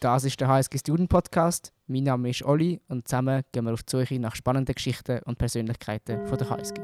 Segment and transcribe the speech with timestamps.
[0.00, 1.72] Das ist der HSG Student Podcast.
[1.88, 5.38] Mein Name ist Olli und zusammen gehen wir auf die Suche nach spannenden Geschichten und
[5.38, 6.80] Persönlichkeiten von der HSG.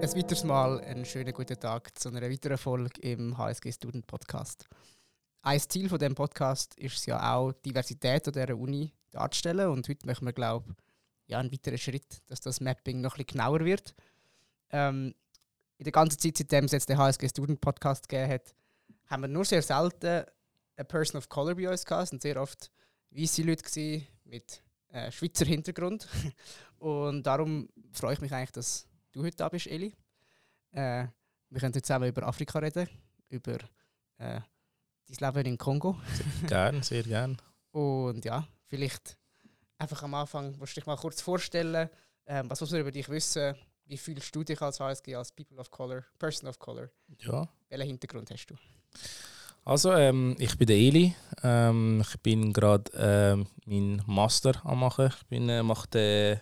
[0.00, 4.66] Ein weiteres Mal einen schönen guten Tag zu einer weiteren Folge im HSG Student Podcast.
[5.42, 9.68] Ein Ziel von dem Podcast ist es ja auch, die Diversität an dieser Uni darzustellen
[9.68, 13.24] und heute möchten wir, glaube ich, ja, einen weiteren Schritt, dass das Mapping noch ein
[13.26, 13.94] bisschen genauer wird.
[14.70, 15.14] Ähm,
[15.80, 18.54] in der ganzen Zeit, seitdem es jetzt den HSG Student Podcast gegeben hat,
[19.06, 20.26] haben wir nur sehr selten
[20.76, 22.04] eine Person of Color bei uns gehabt.
[22.04, 22.70] Es waren sehr oft
[23.10, 26.06] weiße Leute gewesen, mit äh, Schweizer Hintergrund.
[26.78, 29.94] Und darum freue ich mich eigentlich, dass du heute da bist, Eli.
[30.72, 31.06] Äh,
[31.48, 32.86] wir können heute zusammen über Afrika reden,
[33.30, 33.54] über
[34.18, 34.40] äh,
[35.08, 35.98] dein Leben in Kongo.
[36.46, 37.40] Gern, sehr gern.
[37.70, 39.16] Und ja, vielleicht
[39.78, 41.88] einfach am Anfang, musst du dich mal kurz vorstellen,
[42.26, 43.54] ähm, was muss man über dich wissen?
[43.90, 46.90] Wie fühlst du dich als HSG, als People of Color, Person of Color?
[47.18, 47.48] Ja.
[47.68, 48.54] Welchen Hintergrund hast du?
[49.64, 51.16] Also, ähm, ich bin der Eli.
[51.42, 55.08] Ähm, ich bin gerade ähm, meinen Master am machen.
[55.08, 56.40] Ich bin äh, mache den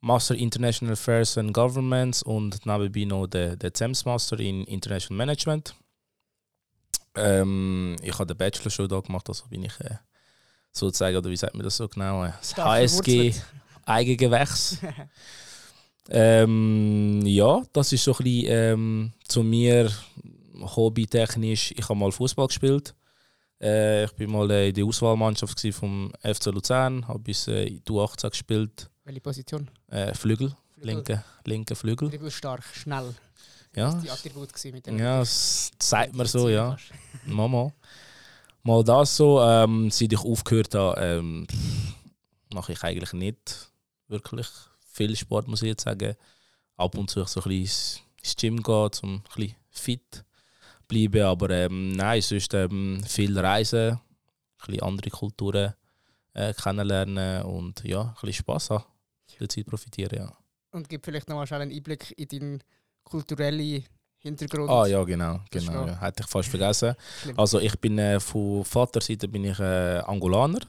[0.00, 5.74] Master International Affairs and Governments und nebenbei noch den, den CEMS Master in International Management.
[7.16, 9.98] Ähm, ich habe den Bachelor schon da gemacht, also bin ich äh,
[10.72, 13.34] sozusagen, oder wie sagt man das so genau, äh, das HSG
[13.84, 14.78] Eigengewächs.
[16.08, 19.90] ähm, ja, das ist so ein bisschen ähm, zu mir
[20.60, 21.72] hobbytechnisch.
[21.76, 22.94] Ich habe mal Fußball gespielt.
[23.60, 27.80] Äh, ich bin mal äh, in der Auswahlmannschaft vom FC Luzern, habe bis äh, in
[27.80, 28.90] U18 gespielt.
[29.04, 29.68] Welche Position?
[29.88, 30.94] Äh, Flügel, Flügel.
[30.94, 32.08] Linke, linke Flügel.
[32.10, 33.14] Flügel stark, schnell.
[33.74, 33.92] Ja.
[33.92, 36.76] Das die Attribut mit dem Ja, das zeigt mir so, ja.
[37.26, 37.72] Mama.
[38.62, 41.46] Mal das so, ähm, seit ich aufgehört habe, ähm,
[42.52, 43.70] mache ich eigentlich nicht
[44.08, 44.48] wirklich
[44.96, 46.16] viel Sport, muss ich jetzt sagen.
[46.76, 50.24] Ab und zu so ein bisschen ins Gym gehen, um ein bisschen fit
[50.88, 51.22] bleiben.
[51.22, 54.00] Aber ähm, nein, sonst ähm, viel reisen, ein
[54.66, 55.74] bisschen andere Kulturen
[56.34, 58.84] äh, kennenlernen und ja, ein bisschen Spass haben.
[59.38, 60.32] Der Zeit profitieren, ja.
[60.70, 62.64] Und gib vielleicht noch einen Einblick in deinen
[63.04, 63.84] kulturellen
[64.18, 64.70] Hintergrund.
[64.70, 65.86] Ah ja, genau, genau.
[65.86, 66.00] Ja.
[66.00, 66.94] Hätte ich fast vergessen.
[67.36, 70.60] also ich bin äh, von Vaterseite bin ich äh, Angolaner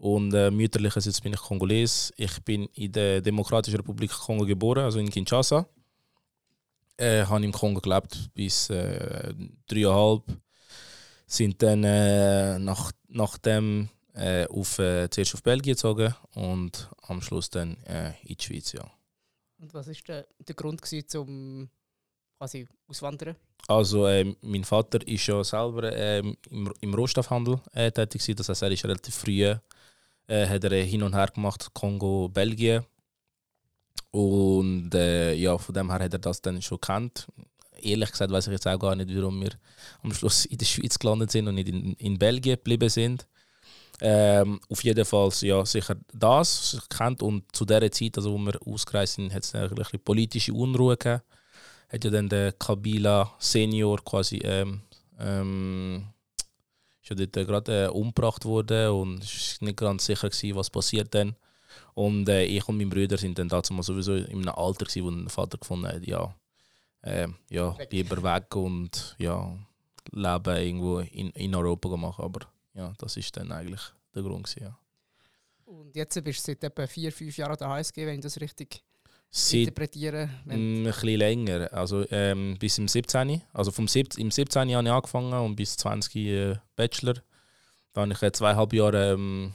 [0.00, 2.12] und äh, mütterlicherseits bin ich Kongoles.
[2.16, 5.66] Ich bin in der Demokratischen Republik Kongo geboren, also in Kinshasa.
[6.96, 9.34] Äh, habe im Kongo gelebt bis äh,
[9.66, 10.22] dreieinhalb.
[11.26, 17.50] Sind dann äh, nach, nachdem äh, auf, äh, zuerst auf Belgien gezogen und am Schluss
[17.50, 18.72] dann äh, in die Schweiz.
[18.72, 18.90] Ja.
[19.58, 21.68] Und was war der, der Grund zum
[22.38, 23.36] quasi auswandern?
[23.68, 28.36] Also äh, mein Vater ist ja selber äh, im, im Rohstoffhandel äh, tätig gewesen.
[28.38, 29.54] Das heißt, er ist relativ früh
[30.30, 32.84] äh, hat er hin und her gemacht, Kongo, Belgien.
[34.12, 37.26] Und äh, ja, von dem her hat er das dann schon kennt.
[37.82, 39.50] Ehrlich gesagt weiß ich jetzt auch gar nicht, warum wir
[40.02, 43.26] am Schluss in der Schweiz gelandet sind und nicht in, in Belgien geblieben sind.
[44.02, 48.58] Ähm, auf jeden Fall ja, sicher das kennt und zu der Zeit, also wo wir
[48.66, 51.22] ausgereist sind, hat es ein politische Unruhe gegeben.
[51.88, 54.82] Hat ja dann der Kabila Senior quasi ähm,
[55.18, 56.06] ähm,
[57.02, 60.70] ist ja dort gerade äh, umgebracht worden und es war nicht ganz sicher gewesen, was
[60.70, 61.34] passiert dann.
[61.94, 65.04] Und äh, ich und mein Bruder sind dann dazu mal sowieso in einem Alter gewesen,
[65.04, 66.34] wo der Vater gefunden hat, ja,
[67.02, 69.56] äh, ja lieber weg und ja,
[70.12, 72.24] Leben irgendwo in, in Europa machen.
[72.24, 72.40] Aber
[72.74, 73.82] ja, das ist dann eigentlich
[74.14, 74.44] der Grund.
[74.44, 74.78] Gewesen, ja.
[75.64, 78.40] Und jetzt bist du seit etwa vier, fünf Jahren an der HSG, wenn ich das
[78.40, 78.82] richtig
[79.30, 80.28] seit, interpretiere?
[80.48, 83.42] Ein bisschen länger, also ähm, bis im 17.
[83.52, 84.74] Also vom 17, im 17.
[84.74, 87.14] habe ich angefangen und bis 20 äh, Bachelor.
[87.92, 89.54] Da habe ich äh, zweieinhalb Jahre ähm,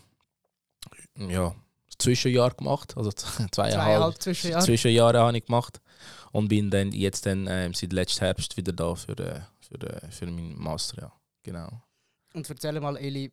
[1.17, 1.53] ja,
[1.97, 4.65] Zwischenjahr gemacht, also zweieinhalb, zweieinhalb Zwischenjahre.
[4.65, 5.81] Zwischenjahre habe ich gemacht
[6.31, 10.11] und bin dann jetzt dann ähm, seit letztem Herbst wieder da für, äh, für, äh,
[10.11, 11.81] für meinen Master, ja, genau.
[12.33, 13.31] Und erzähl mal, Eli,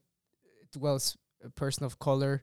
[0.73, 1.19] du als
[1.55, 2.41] Person of Color,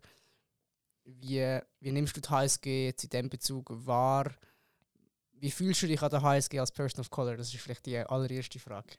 [1.22, 4.32] wie, wie nimmst du die HSG jetzt in diesem Bezug wahr?
[5.34, 7.38] Wie fühlst du dich an der HSG als Person of Color?
[7.38, 8.90] Das ist vielleicht die allererste Frage.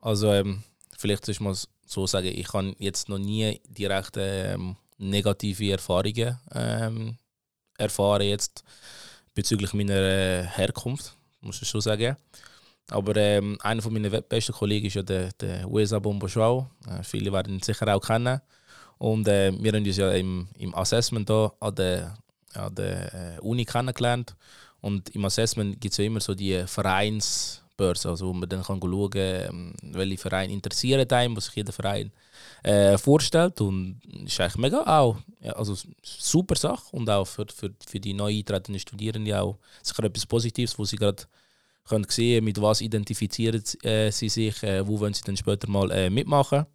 [0.00, 0.62] Also, ähm,
[0.96, 1.54] vielleicht soll ich mal
[1.86, 7.18] so sagen, ich habe jetzt noch nie direkt ähm, negative Erfahrungen ähm,
[7.76, 8.64] erfahren jetzt
[9.34, 12.16] bezüglich meiner äh, Herkunft, muss ich schon sagen.
[12.88, 16.70] Aber ähm, einer von meinen besten Kollegen ist ja der, der Wesa Bomboschwau.
[16.88, 18.40] Äh, viele werden ihn sicher auch kennen.
[18.98, 22.16] Und äh, wir haben uns ja im, im Assessment da an der,
[22.54, 24.34] an der äh, Uni kennengelernt.
[24.80, 28.80] Und im Assessment gibt es ja immer so die Vereinsbörse, also wo man dann kann
[28.80, 32.12] schauen kann, ähm, welche Vereine interessieren einem, was sich jeder Verein
[32.62, 33.60] äh, vorstellt.
[33.60, 38.00] Und das ist eigentlich mega auch, ja, also super Sache und auch für, für, für
[38.00, 41.24] die neu eintretenden Studierenden auch sicher etwas Positives, wo sie gerade
[41.86, 45.90] können sehen, mit was identifizieren äh, sie sich, äh, wo wollen sie dann später mal
[45.90, 46.66] äh, mitmachen.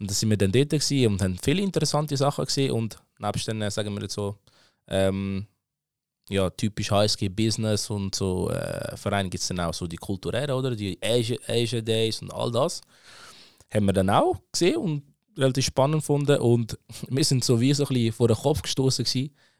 [0.00, 3.62] Und da sind wir dann dort und haben viele interessante Sachen gesehen und nebst dann,
[3.62, 4.36] äh, sagen wir jetzt so,
[4.88, 5.46] ähm,
[6.28, 10.74] ja, typisch HSG-Business und so äh, Vereine gibt es dann auch so die kulturären, oder?
[10.74, 12.80] Die Asia, Asia Days und all das.
[13.72, 15.02] Haben wir dann auch gesehen und
[15.36, 16.38] relativ spannend gefunden.
[16.38, 19.04] Und wir sind so wie so ein bisschen vor den Kopf gestoßen.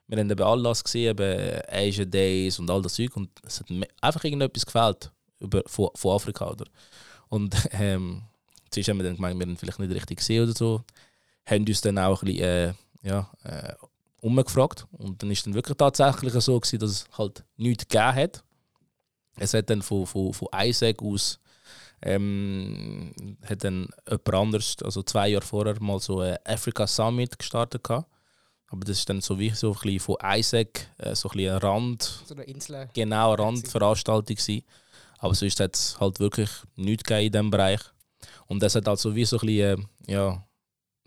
[0.06, 3.16] Wir haben eben Anlass gesehen, eben Asia Days und all das Zeug.
[3.16, 5.12] Und es hat mir einfach irgendetwas gefällt
[5.66, 6.66] von, von Afrika, oder?
[7.28, 8.22] Und ähm,
[8.74, 10.84] zuerst haben wir dann gemeint, wir haben vielleicht nicht richtig gesehen oder so.
[11.46, 12.72] Haben uns dann auch ein bisschen, äh,
[13.02, 13.74] ja, äh,
[14.20, 14.86] umgefragt.
[14.92, 18.44] Und dann ist dann wirklich tatsächlich so gewesen, dass es halt nichts gegeben hat.
[19.36, 21.38] Es hat dann von, von, von Isaac aus
[22.02, 23.12] ähm,
[23.48, 28.08] hat dann jemand anders, also zwei Jahre vorher, mal so ein Africa Summit gestartet gehabt.
[28.68, 31.54] Aber das ist dann so wie so ein bisschen von Isaac, äh, so ein bisschen
[31.54, 32.02] ein Rand.
[32.26, 32.88] So eine Insel.
[32.92, 34.64] Genau, eine Randveranstaltung gewesen.
[35.18, 37.80] Aber sonst hat es halt wirklich nichts gegeben in diesem Bereich.
[38.46, 40.44] Und das hat also wie so ein bisschen, äh, ja,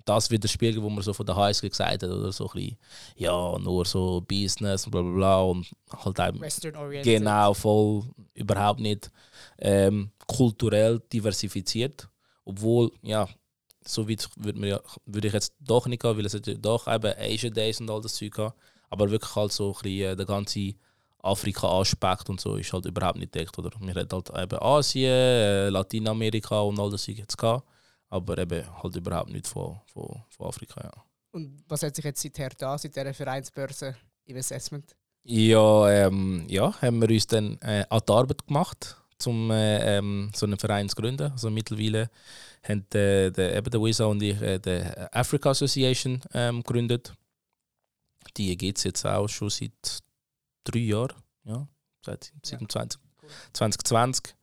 [0.08, 2.32] das widerspiegeln, was man so von der HSG gesagt hat, oder?
[2.32, 2.78] So ein bisschen,
[3.16, 8.04] ja, nur so Business und bla bla bla und halt eben, genau, voll,
[8.34, 9.12] überhaupt nicht
[9.60, 12.08] ähm, kulturell diversifiziert,
[12.46, 13.28] obwohl, ja,
[13.86, 17.54] so weit würde ja, würd ich jetzt doch nicht gehen, weil es doch eben Asian
[17.54, 18.56] Days und all das Zeug hat,
[18.90, 20.74] aber wirklich halt so ein bisschen, äh, der ganze
[21.28, 23.72] Afrika-Aspekt und so ist halt überhaupt nicht deckt, oder?
[23.80, 27.64] Wir hatten halt eben Asien, äh, Lateinamerika und all das jetzt gehabt
[28.10, 30.82] aber eben halt überhaupt nicht von, von, von Afrika.
[30.84, 31.04] Ja.
[31.32, 33.96] Und was hat sich jetzt seither da, seit dieser Vereinsbörse
[34.26, 34.96] im Assessment?
[35.24, 38.96] Ja, ähm, ja, haben wir uns dann äh, an die Arbeit gemacht,
[39.26, 41.32] um äh, ähm, so einen Verein zu gründen.
[41.32, 42.10] Also mittlerweile
[42.64, 47.14] haben äh, der, eben der Wisa und ich äh, die Africa Association ähm, gegründet.
[48.38, 50.00] Die gibt es jetzt auch schon seit
[50.72, 51.68] drei Jahren, ja,
[52.06, 52.68] seit, seit ja.
[52.68, 53.02] 20,
[53.54, 54.36] 2020.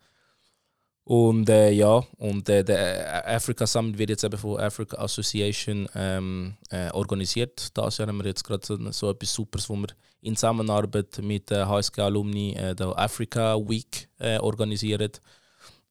[1.06, 6.56] Und äh, ja, und äh, der Africa Summit wird jetzt eben von Africa Association ähm,
[6.71, 7.76] äh, organisiert.
[7.76, 9.88] Das Jahr haben wir jetzt gerade so, so, etwas Supers, wo wir
[10.23, 15.11] in Zusammenarbeit mit der HSG Alumni äh, der Africa Week äh, organisieren.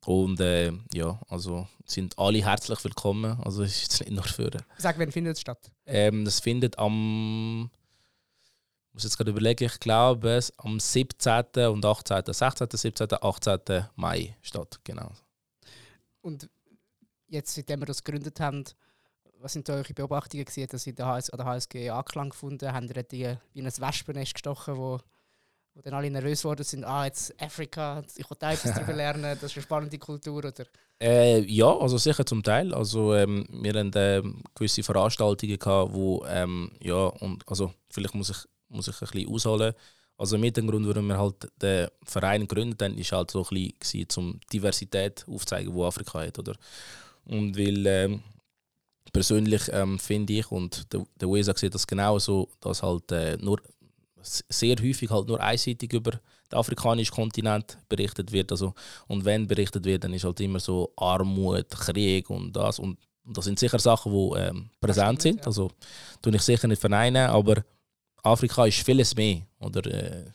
[0.06, 3.40] Und äh, ja, also sind alle herzlich willkommen.
[3.44, 4.50] Also es ist jetzt nicht nur für.
[4.80, 5.72] Sag, wann findet es statt?
[5.86, 7.70] Ähm, das findet am
[8.94, 11.66] ich muss jetzt gerade überlegen, ich glaube, es am 17.
[11.68, 13.88] und 18., 16., 17., 18.
[13.96, 14.80] Mai statt.
[14.84, 15.12] Genau.
[16.22, 16.48] Und
[17.26, 18.66] jetzt, seitdem wir das gegründet haben,
[19.40, 22.72] was sind eure Beobachtungen gewesen, dass ihr an der HSG Anklang gefunden?
[22.72, 25.00] Habt ihr die wie ein Wespennest gestochen, wo,
[25.74, 26.84] wo dann alle nervös geworden sind?
[26.84, 30.68] Ah, jetzt Afrika, ich will da etwas darüber lernen, das ist eine spannende Kultur, oder?
[31.02, 32.76] Äh, ja, also sicher zum Teil.
[32.76, 34.22] Also ähm, wir hatten äh,
[34.54, 38.38] gewisse Veranstaltungen gehabt, wo ähm, ja und also vielleicht muss ich
[38.74, 39.74] muss ich ein bisschen ausholen.
[40.18, 43.74] Also mit dem Grund, warum wir halt den Verein gegründet haben, ist halt so ein
[43.80, 46.56] bisschen, um Diversität aufzuzeigen, wo Afrika hat, oder?
[47.26, 48.24] Und weil ähm,
[49.12, 53.60] persönlich ähm, finde ich und der, der Wesa sieht das genauso, dass halt äh, nur
[54.22, 58.52] sehr häufig halt nur einseitig über den afrikanischen Kontinent berichtet wird.
[58.52, 58.74] Also,
[59.08, 62.80] und wenn berichtet wird, dann ist halt immer so Armut, Krieg und das.
[62.80, 65.46] Und, und das sind sicher Sachen, die ähm, präsent sind.
[65.46, 65.72] Also
[66.22, 67.64] tue ich sicher nicht verneinen, aber
[68.24, 69.42] Afrika ist vieles mehr.
[69.60, 70.26] Oder, äh,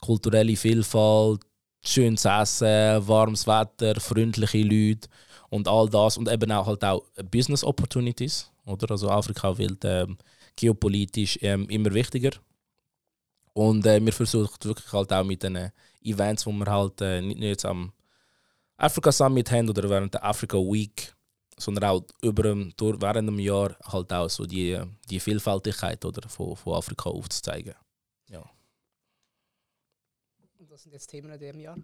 [0.00, 1.40] kulturelle Vielfalt,
[1.84, 5.08] schönes Essen, warmes Wetter, freundliche Leute
[5.50, 6.16] und all das.
[6.16, 8.50] Und eben auch, halt auch Business Opportunities.
[8.64, 8.90] Oder?
[8.90, 10.16] Also Afrika wird ähm,
[10.54, 12.30] geopolitisch ähm, immer wichtiger.
[13.52, 15.70] Und äh, wir versuchen wirklich halt auch mit den
[16.02, 17.92] Events, wo wir halt äh, nicht nur jetzt am
[18.76, 21.14] Afrika Summit haben oder während der Africa Week
[21.58, 22.42] sondern auch über,
[22.76, 27.74] durch, während dem Jahr halt auch so die, die Vielfältigkeit oder, von, von Afrika aufzuzeigen.
[28.28, 28.44] Ja.
[30.58, 31.76] Und was sind jetzt Themen in diesem Jahr?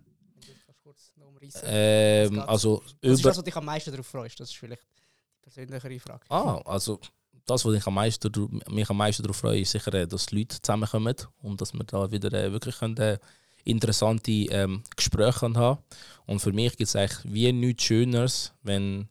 [0.82, 1.32] kurz noch
[1.64, 4.40] ähm, also über ist das, was dich am meisten darauf freust?
[4.40, 6.24] Das ist vielleicht die persönlichere Frage.
[6.28, 7.00] Ah, also
[7.46, 10.60] das, was ich am meisten, mich am meisten darauf freue, ist sicher, äh, dass Leute
[10.60, 13.18] zusammenkommen und dass wir da wieder äh, wirklich können, äh,
[13.64, 15.82] interessante ähm, Gespräche haben.
[16.26, 19.08] Und für mich gibt es eigentlich wie nichts Schöneres, wenn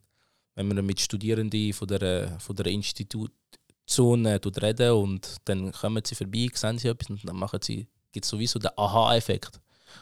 [0.56, 6.16] wenn man mit Studierenden von der, von der Institution äh, reden und dann kommen sie
[6.16, 9.60] vorbei, sehen sie etwas und dann machen sie, gibt es sowieso den Aha-Effekt.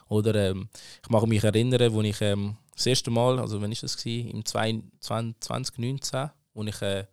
[0.07, 0.69] Oder ähm,
[1.03, 4.29] ich mag mich erinnern, als ich ähm, das erste Mal, also wann ist das gewesen?
[4.29, 7.05] Im 2019, wo ich äh,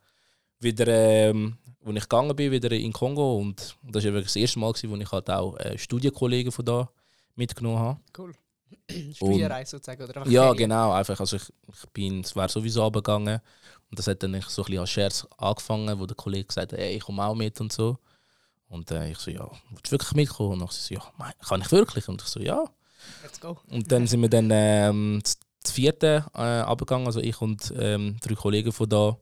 [0.60, 4.72] wieder, ähm, wo ich gegangen bin, wieder in Kongo und das war das erste Mal,
[4.72, 6.90] gewesen, wo ich halt auch äh, Studienkollegen von da
[7.34, 8.00] mitgenommen habe.
[8.16, 8.34] Cool.
[9.14, 10.02] Studierreise sozusagen?
[10.02, 10.56] Oder ja, Ferien?
[10.56, 10.92] genau.
[10.92, 13.40] Einfach, also ich, ich bin, es wäre sowieso abgegangen.
[13.90, 16.78] Und das hat dann so ein bisschen als Scherz angefangen, wo der Kollege gesagt hat,
[16.78, 17.98] hey, ich komme auch mit und so.
[18.68, 20.60] Und äh, ich so, ja, willst du wirklich mitkommen?
[20.60, 21.02] Und ich so, ja,
[21.46, 22.08] kann ich wirklich?
[22.08, 22.64] Und ich so, ja.
[23.22, 23.58] Let's go.
[23.70, 28.34] Und dann sind wir dann ähm, das vierte äh, abgegangen, also ich und ähm, drei
[28.34, 29.16] Kollegen von da.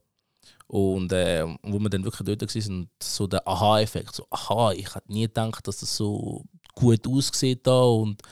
[0.66, 4.14] Und äh, wo wir dann wirklich dort waren, so der Aha-Effekt.
[4.14, 7.82] So, aha, ich hätte nie gedacht, dass das so gut aussieht da.
[7.82, 8.22] Und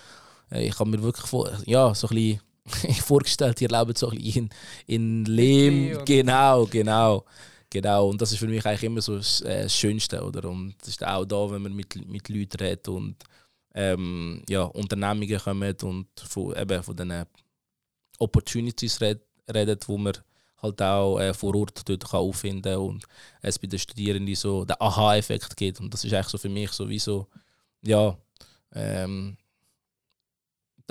[0.61, 2.41] ich habe mir wirklich vor, ja, so ein bisschen
[3.05, 4.51] vorgestellt, ihr lebt so ein bisschen
[4.87, 6.05] in, in Lehm.
[6.05, 7.25] Genau, genau.
[7.71, 10.23] Genau, und das ist für mich eigentlich immer so das, äh, das Schönste.
[10.23, 10.47] Oder?
[10.51, 13.17] Und das ist auch da, wenn man mit, mit Leuten redet und
[13.75, 17.25] ähm, ja, Unternehmungen kommen und von, eben von diesen
[18.19, 20.13] Opportunities redet, redet wo man
[20.63, 23.05] halt auch äh, vor Ort dort kann auffinden und
[23.41, 25.81] es bei den Studierenden so den Aha-Effekt gibt.
[25.81, 27.27] Und das ist eigentlich so für mich sowieso,
[27.83, 28.17] ja,
[28.75, 29.37] ähm,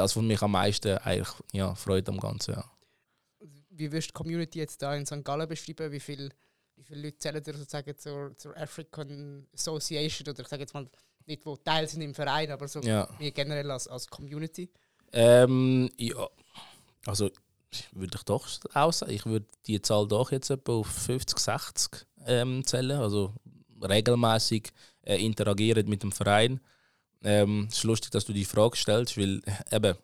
[0.02, 2.56] das, was mich am meisten eigentlich ja, freut am Ganzen.
[2.56, 2.72] Ja.
[3.70, 5.24] Wie wirst du die Community jetzt da in St.
[5.24, 5.92] Gallen beschreiben?
[5.92, 6.30] Wie, viel,
[6.76, 10.88] wie viele Leute zählen dir sozusagen zur, zur African Association oder ich sage jetzt mal
[11.26, 13.08] nicht, wo Teil sind im Verein, aber so ja.
[13.20, 14.70] generell als, als Community?
[15.14, 16.28] Ähm, ja,
[17.06, 17.30] also
[17.94, 22.08] würde ich doch auch sagen, ich würde die Zahl doch jetzt etwa auf 50, 60
[22.26, 23.00] ähm, zählen.
[23.00, 23.34] Also
[23.82, 24.70] regelmäßig
[25.04, 26.60] äh, interagieren mit dem Verein.
[27.24, 29.96] Ähm, es ist lustig, dass du die Frage stellst, weil äh, eben,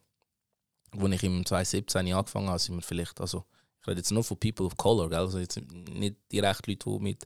[1.00, 3.45] als ich im 2017 angefangen habe, sind wir vielleicht, also
[3.81, 5.19] ich rede jetzt nur von People of Color, gell?
[5.19, 7.25] also jetzt nicht direkt Leute, die mit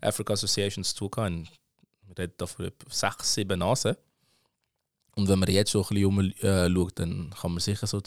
[0.00, 1.48] Africa Associations zu tun haben.
[2.06, 3.96] Wir reden da von sechs, sieben Nasen.
[5.14, 8.00] Und wenn man jetzt schon ein bisschen umschaut, dann kann man sicher so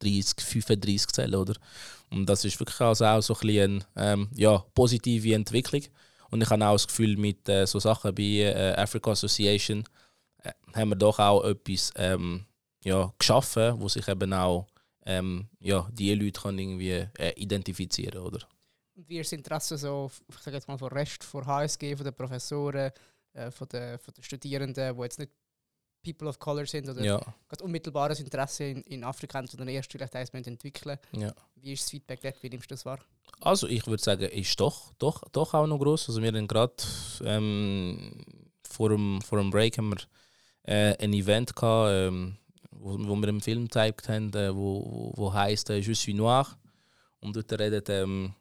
[0.00, 1.54] 30, 35 zählen, oder?
[2.10, 5.82] Und das ist wirklich also auch so ein bisschen eine ähm, ja, positive Entwicklung.
[6.30, 10.03] Und ich habe auch das Gefühl, mit äh, so Sachen wie äh, Africa Association äh,
[10.74, 12.44] haben wir doch auch etwas ähm,
[12.84, 14.66] ja, geschaffen, wo sich eben auch
[15.06, 18.46] ähm, ja, die Leute können irgendwie äh, identifizieren oder?
[18.96, 22.04] Und wie ist das Interesse so, ich sage jetzt mal, vom Rest, von HSG, von
[22.04, 22.92] den Professoren,
[23.32, 25.32] äh, von, den, von den Studierenden, die jetzt nicht
[26.04, 27.20] People of Color sind oder ja.
[27.62, 30.98] unmittelbares Interesse in, in Afrika haben, sondern erst vielleicht eins entwickeln.
[31.12, 31.34] Ja.
[31.56, 32.42] Wie ist das Feedback dort?
[32.42, 33.00] Wie nimmst du das wahr?
[33.40, 36.08] Also ich würde sagen, ist doch, doch, doch auch noch groß.
[36.08, 36.74] Also wir haben gerade
[37.24, 38.20] ähm,
[38.68, 39.98] vor, dem, vor dem Break haben wir
[40.64, 42.36] äh, ein Event gehabt, ähm,
[42.70, 46.46] wo, wo wir im Film gezeigt haben, äh, wo, wo, heißt äh, Je suis noir
[47.20, 48.34] und dort redet ähm,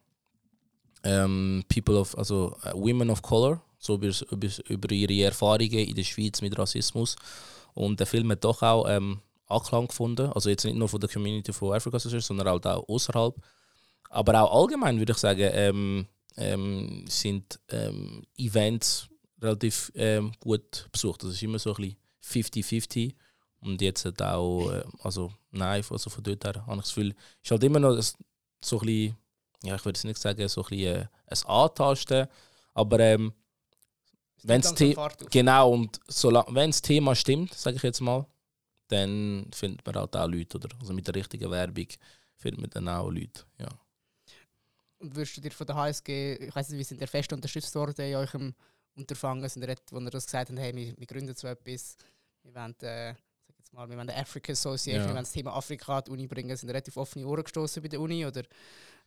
[1.04, 5.96] ähm, People of, also uh, Women of Color, so über, über, über ihre Erfahrungen in
[5.96, 7.16] der Schweiz mit Rassismus.
[7.74, 10.32] Und der Film hat doch auch ähm, Anklang gefunden.
[10.34, 13.36] Also jetzt nicht nur von der Community von Africa sondern halt auch außerhalb.
[14.10, 19.08] Aber auch allgemein würde ich sagen, ähm, ähm, sind ähm, Events
[19.42, 21.24] relativ ähm, gut besucht.
[21.24, 23.16] Das ist immer so ein bisschen 50-50.
[23.62, 27.16] Und jetzt hat auch, äh, also nein, also von dort her habe ich das Gefühl,
[27.42, 29.18] ist halt immer noch so ein bisschen,
[29.64, 32.28] ja, ich würde es nicht sagen, so ein bisschen äh, ein Antasten,
[32.74, 33.34] aber ähm,
[34.44, 34.76] Wenn's
[35.32, 38.26] genau, und wenn das Thema stimmt, sage ich jetzt mal,
[38.90, 40.58] dann findet man halt auch Leute.
[40.58, 40.70] Oder?
[40.80, 41.88] Also mit der richtigen Werbung
[42.36, 43.46] findet man dann auch Leute.
[43.58, 43.70] Ja.
[45.00, 47.74] Und würdest du dir von der HSG, ich weiß nicht, wie sind ihr fest unterstützt
[47.76, 48.54] worden in eurem
[48.96, 49.48] Unterfangen?
[49.50, 51.98] Sind wo ihr das gesagt habt, hey, wir, wir gründen so etwas,
[52.44, 55.08] wir wollen, äh, sag jetzt mal, wir wollen die Africa Association, ja.
[55.08, 57.90] wir wollen das Thema Afrika an die Uni bringen, sind relativ offene Ohren gestoßen bei
[57.90, 58.44] der Uni oder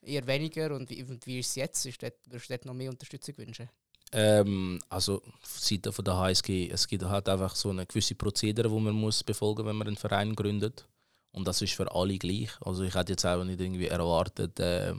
[0.03, 0.75] eher weniger?
[0.75, 1.87] Und wie, und wie ist es jetzt?
[1.87, 3.69] Ist dort, würdest du dort noch mehr Unterstützung wünschen?
[4.13, 8.79] Ähm, also Seite von der HSG, es gibt halt einfach so eine gewisse Prozedere, wo
[8.79, 10.87] man muss befolgen, wenn man einen Verein gründet.
[11.33, 12.51] Und das ist für alle gleich.
[12.61, 14.95] Also ich hätte jetzt auch nicht irgendwie erwartet, äh,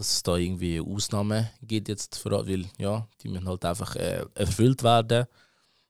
[0.00, 4.24] dass es da irgendwie Ausnahmen gibt jetzt für weil ja, die müssen halt einfach äh,
[4.34, 5.26] erfüllt werden.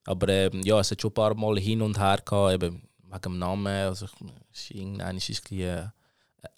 [0.04, 3.22] Aber ähm, ja, es hat schon ein paar Mal hin und her gehabt, eben wegen
[3.22, 3.68] dem Namen.
[3.68, 4.08] Also
[4.68, 5.86] irgendein ist es äh,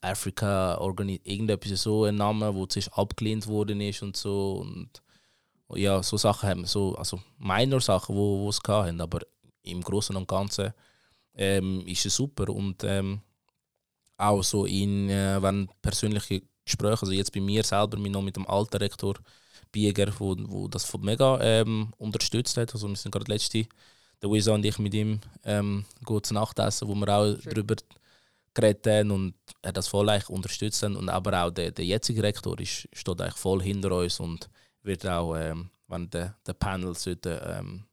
[0.00, 5.02] Africa irgendetwas so ein Name, wo zuerst abgelehnt worden ist und so und
[5.74, 9.20] ja, so Sachen haben, so, also minor Sachen, wo, wo es hatten, aber
[9.62, 10.72] im Großen und Ganzen
[11.34, 13.20] ähm, ist es super und ähm,
[14.16, 18.36] auch so in äh, wenn persönliche Gespräche, also jetzt bei mir selber, mich noch mit
[18.36, 19.14] dem alten Rektor
[19.70, 23.66] Bieger, wo, wo das von mega ähm, unterstützt hat, also wir sind gerade letzte,
[24.20, 27.54] der Luisa und ich mit ihm ähm, gut zu Nacht essen, wo wir auch Schön.
[27.54, 27.76] darüber
[28.54, 32.22] geredet haben und er das voll eigentlich unterstützt haben und aber auch der, der jetzige
[32.22, 34.48] Rektor ist, steht eigentlich voll hinter uns und
[34.82, 37.84] wird auch, ähm, wenn der, der Panel sollte, ähm,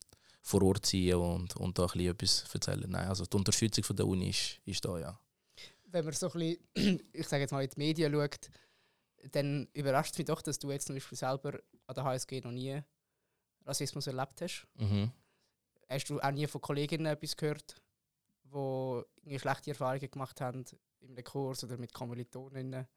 [0.42, 2.90] vor Ort sein und, und da ein etwas erzählen.
[2.90, 5.20] Nein, also die Unterstützung von der Uni ist, ist da, ja.
[5.92, 8.50] Wenn man so ein bisschen, ich sage jetzt mal, in die Medien schaut,
[9.32, 12.52] dann überrascht es mich doch, dass du jetzt zum Beispiel selber an der HSG noch
[12.52, 12.82] nie
[13.66, 14.68] Rassismus erlebt hast.
[14.76, 15.12] Mhm.
[15.88, 17.76] Hast du auch nie von Kolleginnen etwas gehört,
[18.46, 20.64] die schlechte Erfahrungen gemacht haben
[21.02, 22.88] im Kurs oder mit Kommilitoninnen?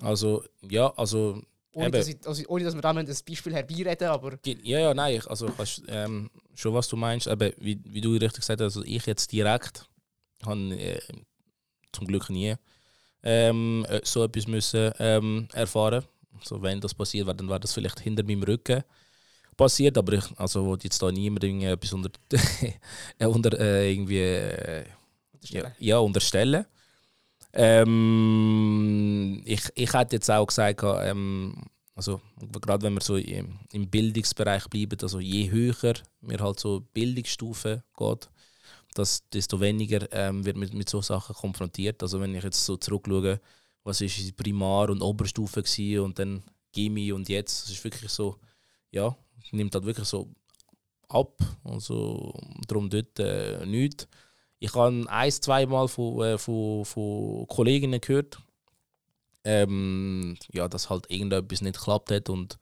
[0.00, 4.38] Also, ja, also ohne, dass, ich, also, ohne dass wir da ein Beispiel herbeireden, aber...
[4.44, 5.50] Ja, ja, nein, also,
[5.88, 7.26] ähm, schon, was du meinst.
[7.26, 9.88] Aber wie, wie du richtig gesagt hast, also ich jetzt direkt
[10.46, 11.00] habe äh,
[11.92, 12.56] zum Glück nie
[13.22, 16.04] ähm, äh, so etwas müssen ähm, erfahren.
[16.38, 18.82] Also wenn das passiert wäre, dann wäre das vielleicht hinter meinem Rücken
[19.56, 22.10] passiert, aber ich also wollte jetzt da niemand etwas unter,
[23.20, 24.84] unter äh, irgendwie äh,
[25.32, 25.72] Unterstellen.
[25.78, 26.66] ja, ja, unterstellen.
[27.52, 31.54] Ähm, ich, ich hätte jetzt auch gesagt, ähm,
[31.94, 32.20] also
[32.60, 37.84] gerade wenn wir so im, im Bildungsbereich bleiben, also je höher wir halt so Bildungsstufe
[37.96, 38.28] geht,
[38.94, 42.02] dass, desto weniger ähm, wird mit, mit so Sachen konfrontiert.
[42.02, 43.40] Also wenn ich jetzt so zurückschaue,
[43.82, 48.10] was ist die Primar- und Oberstufe gewesen und dann Gimmi und jetzt, das ist wirklich
[48.10, 48.38] so,
[48.90, 49.16] ja,
[49.50, 50.30] nimmt halt wirklich so
[51.08, 51.38] ab.
[51.64, 52.32] Also
[52.66, 54.08] darum dort äh, nichts.
[54.58, 58.38] Ich habe ein, zwei Mal von, äh, von, von Kolleginnen gehört,
[59.44, 62.58] ähm, ja, dass halt irgendetwas nicht geklappt hat und,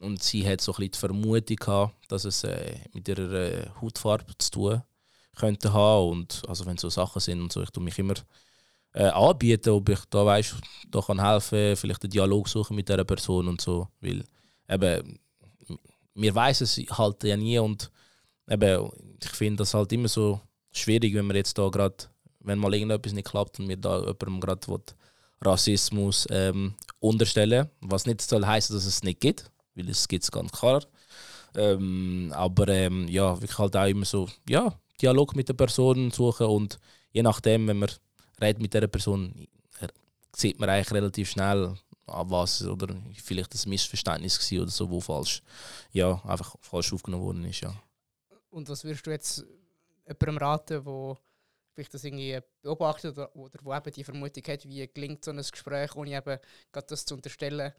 [0.00, 3.70] und sie hat so ein bisschen die Vermutung gehabt, dass es äh, mit ihrer äh,
[3.80, 4.82] Hautfarbe zu tun
[5.38, 8.14] könnte haben und also wenn so Sachen sind und so, ich tue mich immer
[8.94, 10.56] äh, anbieten, ob ich da weiß,
[10.90, 14.24] da kann helfen, vielleicht einen Dialog suchen mit der Person und so, weil
[14.68, 15.18] eben
[16.18, 17.90] wir weiß es halt ja nie und
[18.50, 18.90] eben,
[19.22, 20.40] ich finde das halt immer so
[20.72, 21.96] schwierig, wenn man jetzt da gerade,
[22.40, 24.82] wenn mal irgendetwas nicht klappt und wir da jemandem gerade
[25.40, 30.32] Rassismus ähm, unterstellen, was nicht soll heißen, dass es nicht gibt, weil es gibt es
[30.32, 30.82] ganz klar.
[31.54, 36.46] Ähm, aber ähm, ja, wirklich halt auch immer so, ja, Dialog mit der Person suchen
[36.46, 36.78] und
[37.12, 37.90] je nachdem, wenn man
[38.40, 39.46] redet mit der Person,
[40.34, 41.76] sieht man eigentlich relativ schnell,
[42.06, 45.42] an was oder vielleicht ein Missverständnis war oder so, wo falsch,
[45.92, 47.74] ja, einfach falsch aufgenommen worden ist, ja.
[48.50, 49.44] Und was würdest du jetzt
[50.06, 51.16] jemandem raten, der
[51.74, 55.36] vielleicht das irgendwie beobachtet oder, oder wo eben die Vermutung hat, wie gelingt so ein
[55.36, 56.38] Gespräch, ohne eben
[56.72, 57.72] gerade das zu unterstellen,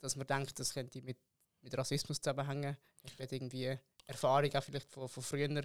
[0.00, 1.18] dass man denkt, das könnte mit,
[1.60, 2.76] mit Rassismus zusammenhängen.
[3.04, 5.62] Ich werde irgendwie Erfahrung auch vielleicht von, von früher.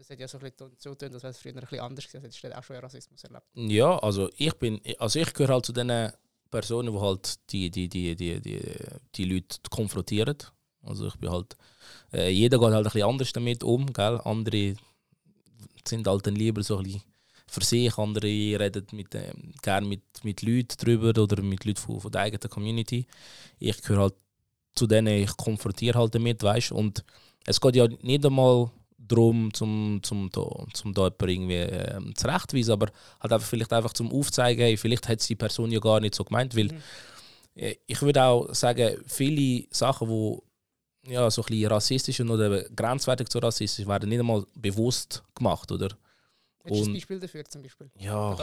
[0.00, 2.22] Das hat ja so ein bisschen so tun, dass es früher ein bisschen anders war.
[2.22, 3.44] Hättest du auch schon Rassismus erlebt?
[3.52, 6.10] Ja, also ich bin, also ich gehöre halt zu den
[6.50, 8.62] Personen, die halt die, die, die, die, die,
[9.14, 10.38] die Leute konfrontieren.
[10.82, 11.54] Also ich bin halt,
[12.14, 14.18] äh, jeder geht halt ein bisschen anders damit um, gell?
[14.24, 14.74] Andere
[15.86, 17.02] sind halt dann lieber so ein bisschen
[17.46, 22.00] für sich, andere reden mit, äh, gerne mit, mit Leuten drüber oder mit Leuten von,
[22.00, 23.06] von der eigenen Community.
[23.58, 24.14] Ich gehöre halt
[24.74, 27.04] zu denen, ich konfrontiere halt damit, weißt Und
[27.44, 28.70] es geht ja nicht einmal
[29.10, 32.88] darum, zum, zum, zum, zum da irgendwie ähm, zurechtweisen, aber
[33.20, 36.14] halt einfach vielleicht einfach zum Aufzeigen, hey, vielleicht hat es die Person ja gar nicht
[36.14, 36.82] so gemeint, weil mhm.
[37.54, 43.28] äh, ich würde auch sagen, viele Sachen, die ja, so ein bisschen rassistisch oder grenzwertig
[43.28, 45.88] zu rassistisch werden nicht einmal bewusst gemacht, oder?
[46.62, 47.90] Hättest du ein Beispiel dafür zum Beispiel?
[47.98, 48.36] Ja.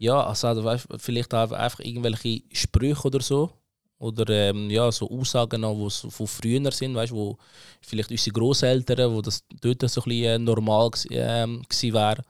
[0.00, 3.52] Ja, also weißt, vielleicht einfach irgendwelche Sprüche oder so,
[3.98, 7.36] oder ähm, ja, so Aussagen, die von früher sind, weißt, wo
[7.80, 12.22] vielleicht unsere Großeltern, wo das dort so ein bisschen äh, normal ähm, gewesen wäre.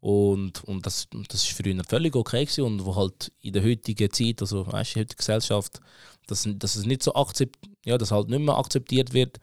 [0.00, 4.40] Und, und das, das früher völlig okay gewesen und wo halt in der heutigen Zeit,
[4.40, 5.80] also weißt, in der heutigen Gesellschaft,
[6.26, 9.38] dass, dass es nicht so akzept, ja, dass halt nicht mehr akzeptiert wird.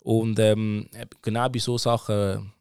[0.00, 0.90] Und ähm,
[1.22, 2.52] genau bei so Sachen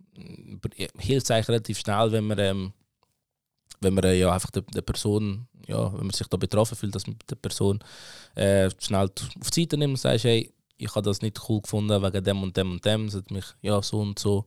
[0.77, 2.73] äh, hilft es eigentlich relativ schnell, wenn man, ähm,
[3.83, 6.95] wenn man äh, ja einfach der, der Person ja, wenn man sich da betroffen fühlt,
[6.95, 7.79] dass man der Person
[8.35, 12.01] äh, schnell auf die Seite nimmt und sagt, hey, ich habe das nicht cool gefunden
[12.01, 14.45] wegen dem und dem und dem, es hat mich ja so und so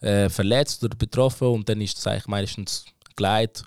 [0.00, 2.84] äh, verletzt oder betroffen und dann ist das eigentlich meistens
[3.16, 3.64] geleitet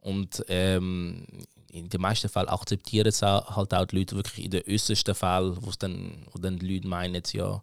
[0.00, 1.26] und ähm,
[1.68, 5.58] in den meisten Fällen akzeptieren es halt auch die Leute wirklich in den äußersten Fällen,
[5.60, 7.62] wo dann, wo dann die Leute meinen, ja,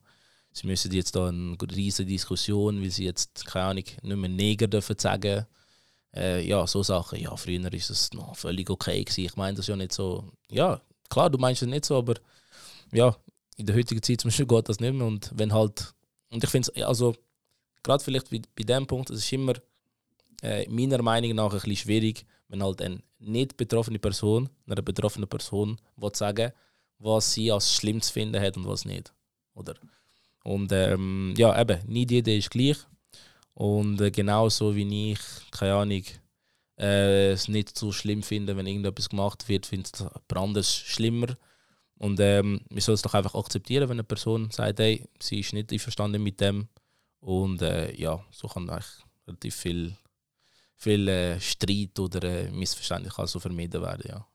[0.52, 4.68] sie müssen jetzt da eine riesige Diskussion, weil sie jetzt, keine Ahnung, nicht mehr Neger
[4.68, 5.48] dürfen sagen
[6.16, 7.20] äh, ja, so Sachen.
[7.20, 9.26] Ja, früher ist es noch völlig okay gewesen.
[9.26, 10.32] Ich meine das ja nicht so.
[10.50, 12.16] Ja, klar, du meinst es nicht so, aber
[12.92, 13.16] ja,
[13.58, 15.08] in der heutigen Zeit zum Beispiel geht das nicht mehr.
[15.08, 15.94] Und wenn halt,
[16.30, 17.16] und ich finde es, also,
[17.82, 19.54] gerade vielleicht bei, bei dem Punkt, es ist immer
[20.42, 25.30] äh, meiner Meinung nach ein bisschen schwierig, wenn halt eine nicht betroffene Person einer betroffenen
[25.30, 26.52] Person will sagen,
[27.00, 29.14] was sie als schlimm zu finden hat und was nicht.
[29.56, 29.76] Oder?
[30.44, 32.78] Und ähm, ja, eben, nicht jeder ist gleich.
[33.54, 35.20] Und äh, genauso wie ich,
[35.52, 36.04] keine Ahnung,
[36.78, 41.38] äh, es nicht so schlimm finde, wenn irgendetwas gemacht wird, finde ich es anderes schlimmer.
[42.00, 45.54] Und ähm, wir sollen es doch einfach akzeptieren, wenn eine Person sagt, hey, sie ist
[45.54, 46.68] nicht einverstanden mit dem.
[47.20, 48.92] Und äh, ja, so kann eigentlich
[49.28, 49.96] relativ viel,
[50.76, 54.10] viel äh, Streit oder äh, Missverständnis also vermieden werden.
[54.10, 54.28] Ja.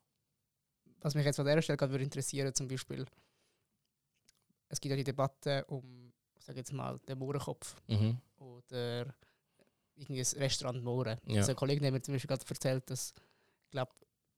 [1.01, 3.05] Was mich jetzt an dieser Stelle gerade würde interessieren, zum Beispiel,
[4.69, 7.75] es gibt ja die Debatte um, sag jetzt mal, den Mohrenkopf.
[7.89, 9.15] Mhm oder
[9.95, 11.19] irgendwie ein Restaurant Mohren.
[11.27, 11.41] Ja.
[11.41, 13.13] Also ein Kollege hat mir zum Beispiel gerade erzählt, dass
[13.65, 13.93] ich glaube,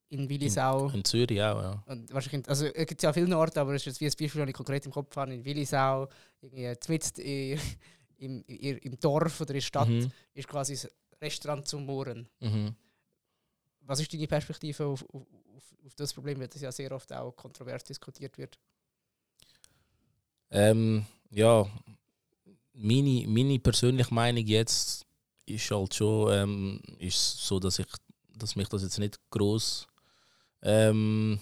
[0.08, 0.88] in Willisau.
[0.88, 1.82] In, in, Zürich auch, ja.
[1.86, 4.40] Und wahrscheinlich, also es gibt ja viele Orte, aber es ist jetzt wie ein Beispiel,
[4.40, 6.08] das ich konkret im Kopf habe, in Willisau,
[6.40, 7.58] irgendwie
[8.18, 10.10] im, im, im Dorf oder in der Stadt Mhm.
[10.34, 12.28] ist quasi das Restaurant zum Mohren.
[12.40, 12.74] Mhm.
[13.82, 15.22] Was ist deine Perspektive auf, auf,
[15.54, 18.58] auf, auf das Problem, weil das ja sehr oft auch kontrovers diskutiert wird?
[20.50, 21.66] Ähm, ja,
[22.80, 25.06] meine, meine persönliche Meinung jetzt
[25.46, 27.86] ist halt schon ähm, ist so, dass ich
[28.34, 29.86] dass mich das jetzt nicht groß
[30.62, 31.38] ähm,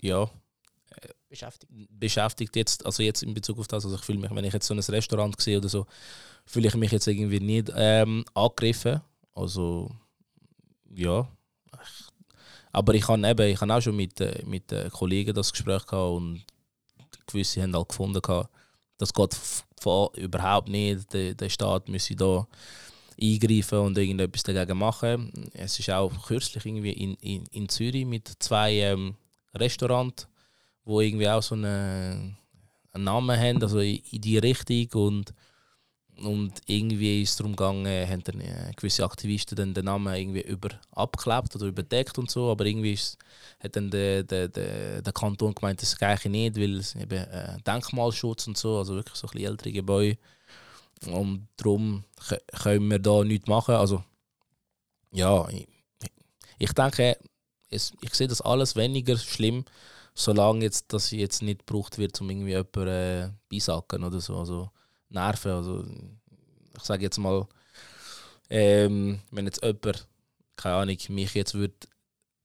[0.00, 0.30] ja,
[1.28, 1.70] Beschäftigt.
[1.90, 4.66] beschäftigt jetzt, also jetzt in Bezug auf das, also ich fühle mich, wenn ich jetzt
[4.66, 5.86] so ein Restaurant sehe oder so,
[6.46, 9.02] fühle ich mich jetzt irgendwie nicht ähm, angegriffen.
[9.34, 9.90] Also
[10.90, 11.28] ja.
[12.72, 15.84] Aber ich habe eben, ich habe auch schon mit, äh, mit äh, Kollegen das Gespräch
[15.86, 16.44] gehabt und
[17.26, 18.50] gewisse haben halt gefunden, gehabt,
[18.96, 19.36] das geht
[20.16, 22.46] überhaupt nicht, der, der Staat müsse da
[23.20, 25.32] eingreifen und irgendetwas dagegen machen.
[25.52, 29.14] Es ist auch kürzlich irgendwie in, in, in Zürich mit zwei ähm,
[29.54, 30.28] Restaurants,
[30.84, 32.36] wo irgendwie auch so eine,
[32.92, 35.34] einen Namen haben, also in, in die Richtung und
[36.20, 40.42] und irgendwie ist es darum gegangen, haben dann äh, gewisse Aktivisten dann den Namen irgendwie
[40.42, 43.18] über abgeklebt oder überdeckt und so, aber irgendwie ist,
[43.60, 47.56] hat dann der, der, der, der Kanton gemeint, das eigentlich nicht, weil es eben äh,
[47.66, 50.18] Denkmalschutz und so, also wirklich so ein bisschen ältere Gebäude
[51.06, 53.74] und darum kö- können wir da nichts machen.
[53.76, 54.04] Also
[55.12, 55.66] ja, ich,
[56.58, 57.18] ich denke,
[57.70, 59.64] es, ich sehe das alles weniger schlimm,
[60.14, 64.38] solange jetzt, dass jetzt nicht gebraucht wird, um irgendwie jemanden äh, beisacken oder so.
[64.38, 64.70] Also,
[65.08, 65.52] nerven.
[65.52, 65.84] Also,
[66.76, 67.46] ich sage jetzt mal,
[68.50, 70.08] ähm, wenn jetzt jemand,
[70.56, 71.74] keine Ahnung, mich jetzt würde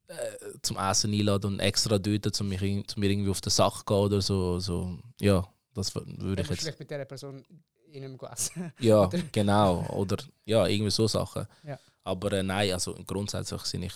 [0.08, 3.86] äh, zum Essen einladen und extra töten, um mich zu mir irgendwie auf den Sack
[3.86, 6.62] gehen oder so, so ja, das würde ich jetzt.
[6.62, 7.43] vielleicht mit dieser Person
[7.91, 8.73] in einem essen.
[8.80, 9.86] Ja, genau.
[9.89, 11.47] Oder ja, irgendwie so Sachen.
[11.63, 11.80] Ja.
[12.04, 13.93] Aber äh, nein, also grundsätzlich sind ich.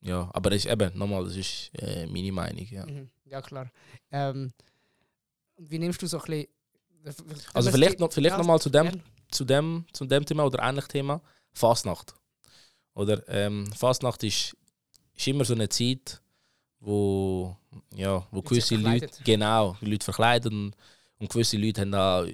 [0.00, 2.66] Ja, aber das ist eben, nochmal, das ist äh, meine Meinung.
[2.68, 2.84] Ja.
[2.84, 3.10] Mhm.
[3.26, 3.70] Ja, klar.
[4.10, 4.52] Ähm,
[5.56, 6.48] wie nimmst du so ein bisschen.
[7.52, 10.62] Also vielleicht noch, vielleicht Ja, noch mal zu dem, zu dem, zu dem Thema oder
[10.62, 11.20] ähnlich Thema,
[11.52, 12.14] Fastnacht.
[12.94, 14.56] Oder ähm, Fastnacht ist,
[15.14, 16.20] ist immer so eine Zeit,
[16.80, 17.56] wo,
[17.94, 19.24] ja, wo gewisse Leute, verkleiden.
[19.24, 20.74] genau, Leute verkleiden
[21.18, 22.26] und, gewisse Leute haben da,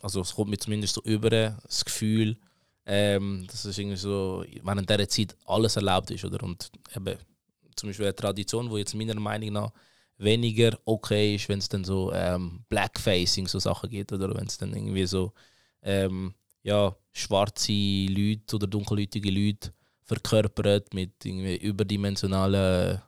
[0.00, 2.36] also es kommt mir zumindest so über das Gefühl,
[2.84, 6.42] ähm, dass es irgendwie so während dieser Zeit alles erlaubt ist, oder?
[6.42, 7.16] Und eben
[7.76, 9.72] zum Beispiel eine Tradition, wo jetzt meiner Meinung nach
[10.22, 14.58] weniger okay ist, wenn es dann so ähm, Blackfacing so Sachen gibt oder wenn es
[14.58, 15.32] dann irgendwie so
[15.82, 19.72] ähm, ja, schwarze Leute oder dunkelhäutige Leute
[20.04, 23.00] verkörpert mit irgendwie überdimensionalen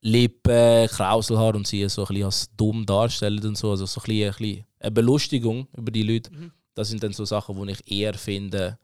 [0.00, 4.04] Lippen, Krauselhaar und sie so ein bisschen als dumm darstellen und so, also so ein
[4.04, 6.32] bisschen, ein bisschen eine Belustigung über die Leute.
[6.32, 6.52] Mhm.
[6.74, 8.78] Das sind dann so Sachen, wo ich eher finde,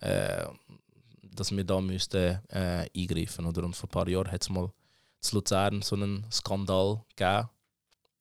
[0.00, 0.44] äh,
[1.34, 3.46] dass wir da müssten äh, eingreifen.
[3.46, 3.64] Oder?
[3.64, 4.70] Und vor ein paar Jahren hat es mal
[5.26, 7.48] zu Luzern so einen Skandal gegeben.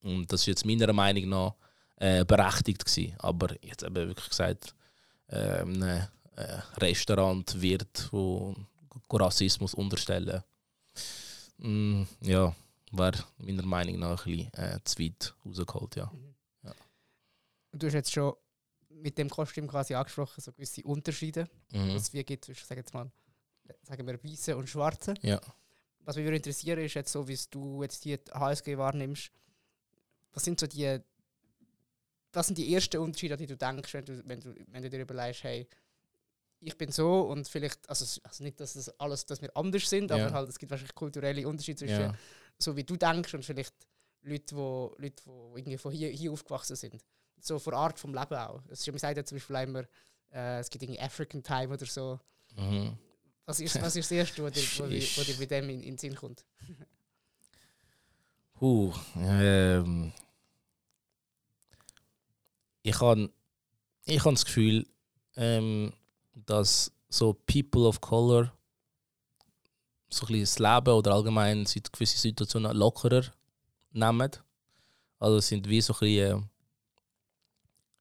[0.01, 1.55] Und das ist jetzt meiner Meinung nach
[1.97, 3.15] äh, berechtigt gewesen.
[3.19, 4.75] Aber jetzt eben wirklich gesagt,
[5.27, 6.07] äh, ein äh,
[6.77, 8.55] Restaurant wird, wo
[9.11, 10.43] Rassismus unterstellen,
[11.57, 12.53] mm, ja,
[12.91, 16.11] wäre meiner Meinung nach ein bisschen äh, zu weit rausgeholt, ja.
[17.71, 18.33] Und Du hast jetzt schon
[18.89, 21.95] mit dem Kostüm quasi angesprochen, so gewisse Unterschiede, Mhm.
[21.95, 23.11] was es gibt zwischen, sag jetzt mal,
[23.81, 25.17] sagen wir, weißen und schwarzen.
[25.21, 25.41] Ja.
[26.05, 29.31] Was mich würde interessieren, ist jetzt so, wie du jetzt die HSG wahrnimmst.
[30.33, 30.99] Was sind so die,
[32.31, 35.01] was sind die ersten Unterschiede, die du denkst, wenn du, wenn du, wenn du dir
[35.01, 35.67] überlegst, hey,
[36.59, 40.09] ich bin so und vielleicht, also, also nicht, dass das alles, dass wir anders sind,
[40.11, 40.17] Ja.
[40.27, 42.13] aber halt, es gibt wahrscheinlich kulturelle Unterschiede zwischen Ja.
[42.57, 43.73] so wie du denkst und vielleicht
[44.21, 47.03] Leute, wo, Leute, wo irgendwie von hier, hier aufgewachsen sind.
[47.39, 48.63] So von Art vom Leben auch.
[48.69, 49.83] Es ist, man sagt ja zum Beispiel immer,
[50.31, 52.19] äh, es gibt irgendwie African Time oder so.
[52.55, 52.97] Mhm.
[53.45, 55.97] Was ist, was ist das Erste, was dir, wo dir, bei dem in, in den
[55.97, 56.45] Sinn kommt?
[58.61, 60.13] Huh, ähm,
[62.83, 63.29] ich habe
[64.05, 64.87] ich hab das Gefühl,
[65.35, 65.91] ähm,
[66.33, 68.53] dass so People of Color
[70.09, 73.25] so ein das Leben oder allgemein gewisse Situationen lockerer
[73.91, 74.31] nehmen.
[75.19, 76.45] Also sind wie so ein bisschen äh,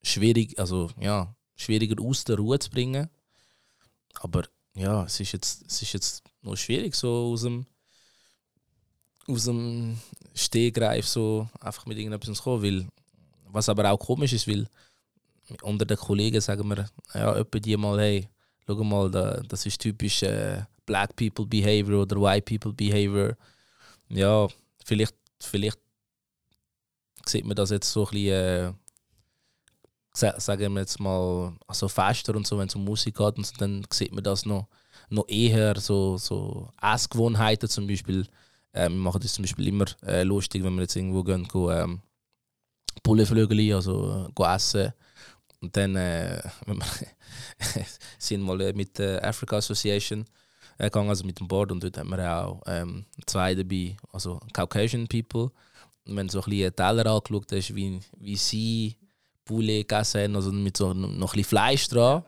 [0.03, 3.09] schwierig, also ja, schwieriger aus der Ruhe zu bringen.
[4.21, 4.43] Aber
[4.75, 7.65] ja, es ist jetzt, es ist jetzt noch schwierig, so aus dem
[9.27, 9.97] aus dem
[10.35, 12.87] Stehgreif so einfach mit irgendetwas zu kommen, weil
[13.47, 14.67] was aber auch komisch ist, weil
[15.61, 18.29] unter den Kollegen sagen wir, ja, etwa die mal, hey,
[18.65, 23.35] schau mal, da, das ist typisch äh, Black People Behavior oder White People Behavior.
[24.09, 24.47] Ja,
[24.83, 25.79] vielleicht, vielleicht
[27.25, 28.73] sieht man das jetzt so ein bisschen, äh,
[30.15, 33.53] sagen wir jetzt mal, also fester und so, wenn es um Musik geht, und so,
[33.57, 34.67] dann sieht man das noch,
[35.09, 38.25] noch eher so, so Essgewohnheiten zum Beispiel.
[38.73, 41.71] Ähm, wir machen das zum Beispiel immer äh, lustig, wenn wir jetzt irgendwo gehen, go,
[41.71, 42.01] ähm,
[43.03, 44.93] Bullenflügel, also äh, go essen.
[45.61, 46.77] Und dann äh, wir
[48.17, 50.25] sind wir mal mit der Africa Association
[50.77, 54.39] äh, gegangen, also mit dem Board, und dort haben wir auch ähm, zwei dabei, also
[54.53, 55.51] Caucasian People.
[56.05, 58.95] Und wenn du so ein bisschen Teller angeschaut hast, wie, wie sie
[59.45, 62.23] Poulet gegessen haben, also mit so noch ein bisschen Fleisch dran,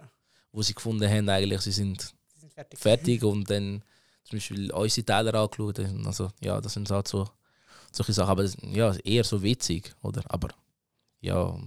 [0.52, 2.02] wo sie gefunden haben, eigentlich, sie sind
[2.34, 2.80] Sie sind fertig.
[2.80, 3.84] fertig und dann
[4.24, 5.80] zum Beispiel unsere Teller angeschaut.
[6.06, 7.28] Also, ja, das sind halt so
[7.92, 8.30] solche Sachen.
[8.30, 10.22] Aber ja, eher so witzig, oder?
[10.30, 10.50] Aber
[11.22, 11.58] ja,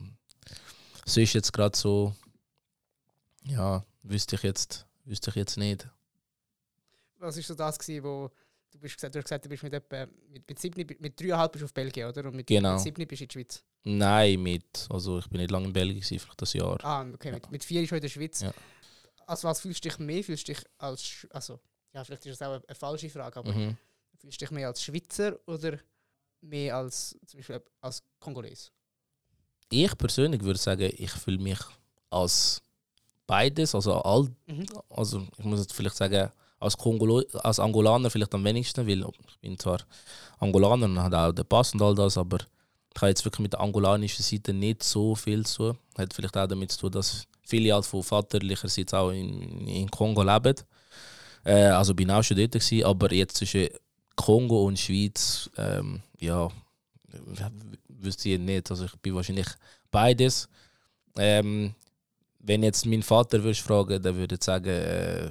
[1.06, 2.14] es ist jetzt gerade so,
[3.44, 5.88] ja, wüsste ich jetzt, wüsste ich jetzt nicht.
[7.18, 8.30] Was war so das, gewesen, wo
[8.70, 11.62] du, bist gesagt, du hast gesagt, du bist mit, etwa, mit, mit, mit dreieinhalb bist
[11.62, 12.24] du auf Belgien, oder?
[12.26, 12.72] Und mit, Genau.
[12.74, 13.64] mit sieben bist du in der Schweiz.
[13.84, 16.78] Nein, mit, also ich bin nicht lange in Belgien, gewesen, vielleicht das Jahr.
[16.84, 18.40] Ah, okay, mit, mit vier ist schon in der Schweiz.
[18.42, 18.52] Ja.
[19.26, 20.22] Also was fühlst du dich mehr?
[20.22, 21.58] Fühlst du dich als, also,
[21.94, 23.76] ja, vielleicht ist das auch eine, eine falsche Frage, aber Mhm.
[24.18, 25.78] fühlst du dich mehr als Schweizer oder
[26.42, 28.70] mehr als, zum Beispiel als Kongoles?
[29.70, 31.58] Ich persönlich würde sagen, ich fühle mich
[32.10, 32.60] als
[33.26, 34.66] beides, also all, Mhm.
[34.90, 39.38] also ich muss jetzt vielleicht sagen, als, Kongolo als Angolaner vielleicht am wenigsten, weil ich
[39.40, 39.80] bin zwar
[40.38, 42.38] Angolaner und habe auch den Pass und all das, aber
[42.94, 45.78] ich habe jetzt wirklich mit der angolanischen Seite nicht so viel zu tun.
[45.96, 50.22] Hat vielleicht auch damit zu tun, dass viele halt von vaterlicherseits auch in, in Kongo
[50.22, 50.56] leben.
[51.44, 53.68] Äh, also bin auch schon dort gewesen, aber jetzt zwischen
[54.16, 56.50] Kongo und Schweiz, ähm, ja,
[57.88, 58.70] wüsste ich nicht.
[58.70, 59.48] Also ich bin wahrscheinlich
[59.90, 60.48] beides.
[61.16, 61.74] Ähm,
[62.38, 65.30] wenn jetzt mein Vater würdest fragen, dann würde ich sagen, äh,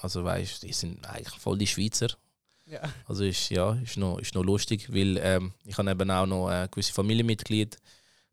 [0.00, 2.08] also weißt, die sind eigentlich voll die Schweizer.
[2.70, 2.82] Ja.
[3.06, 6.50] Also ist ja ist noch, ist noch lustig, weil ähm, ich habe eben auch noch
[6.50, 7.78] äh, gewisse Familienmitglieder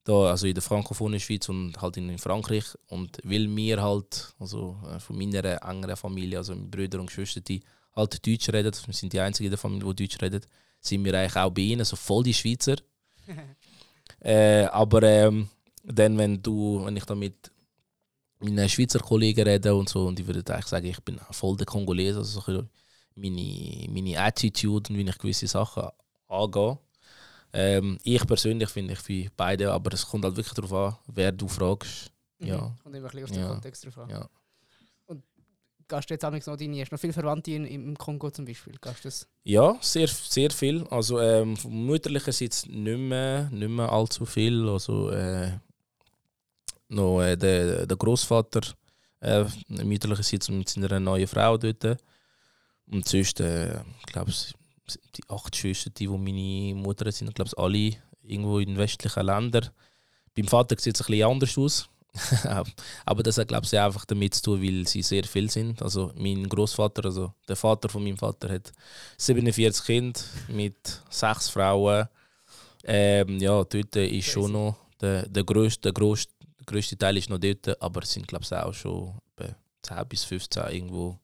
[0.03, 4.77] da, also in der frankophonen Schweiz und halt in Frankreich und weil wir halt, also
[4.93, 7.63] äh, von meiner engeren Familie, also meine Brüder und Geschwister, die
[7.95, 10.41] halt Deutsch reden, wir sind die einzigen in der Familie, die Deutsch reden,
[10.79, 12.75] sind wir eigentlich auch bei ihnen, so voll die Schweizer.
[14.19, 15.49] Äh, aber ähm,
[15.83, 17.51] dann, wenn du, wenn ich da mit
[18.39, 21.65] meinen Schweizer Kollegen rede und so, und ich würde eigentlich sagen, ich bin voll der
[21.65, 22.69] Kongolese, also so ein bisschen
[23.15, 25.89] meine, meine Attitude und wie ich gewisse Sachen
[26.27, 26.77] angehe.
[27.53, 31.31] Ähm, ich persönlich finde ich für beide, aber es kommt halt wirklich darauf an, wer
[31.31, 32.11] du fragst.
[32.39, 32.57] Ja.
[32.57, 32.71] Mhm.
[32.83, 33.47] Kommt immer ein bisschen auf den Ja.
[33.47, 34.09] Kontext drauf an.
[34.09, 34.29] Ja.
[35.05, 35.23] Und
[35.87, 38.43] gehst du jetzt auch noch deine, hast du noch viele Verwandte in, im Kongo zum
[38.45, 38.75] Beispiel?
[38.81, 39.27] Gehst du das?
[39.43, 40.85] Ja, sehr, sehr viel.
[40.89, 44.67] Also ähm, vom mütterlicherseits nicht mehr, nicht mehr allzu viel.
[44.67, 45.51] Also äh,
[46.89, 48.61] noch äh, der, der Großvater
[49.21, 51.97] äh, mütterlicherseits mit seiner neuen Frau dort.
[52.91, 54.31] Und sonst, äh, glaube,
[55.15, 59.69] die acht Schwestern, die wo meine Mutter sind, glaube ich, alle irgendwo in westlichen Ländern.
[60.35, 61.89] Beim Vater sieht es ein bisschen anders aus.
[63.05, 65.81] Aber das hat, glaube ich, einfach damit zu tun, weil sie sehr viel sind.
[65.81, 68.71] Also mein Großvater, also der Vater von meinem Vater, hat
[69.17, 72.07] 47 Kinder mit sechs Frauen.
[72.83, 76.33] Ähm, ja, dort ist schon noch der, der, grösste, der, grösste,
[76.65, 80.23] grösste Teil ist noch dort, aber es sind, glaube ich, auch schon etwa 10 bis
[80.23, 81.19] 15 irgendwo.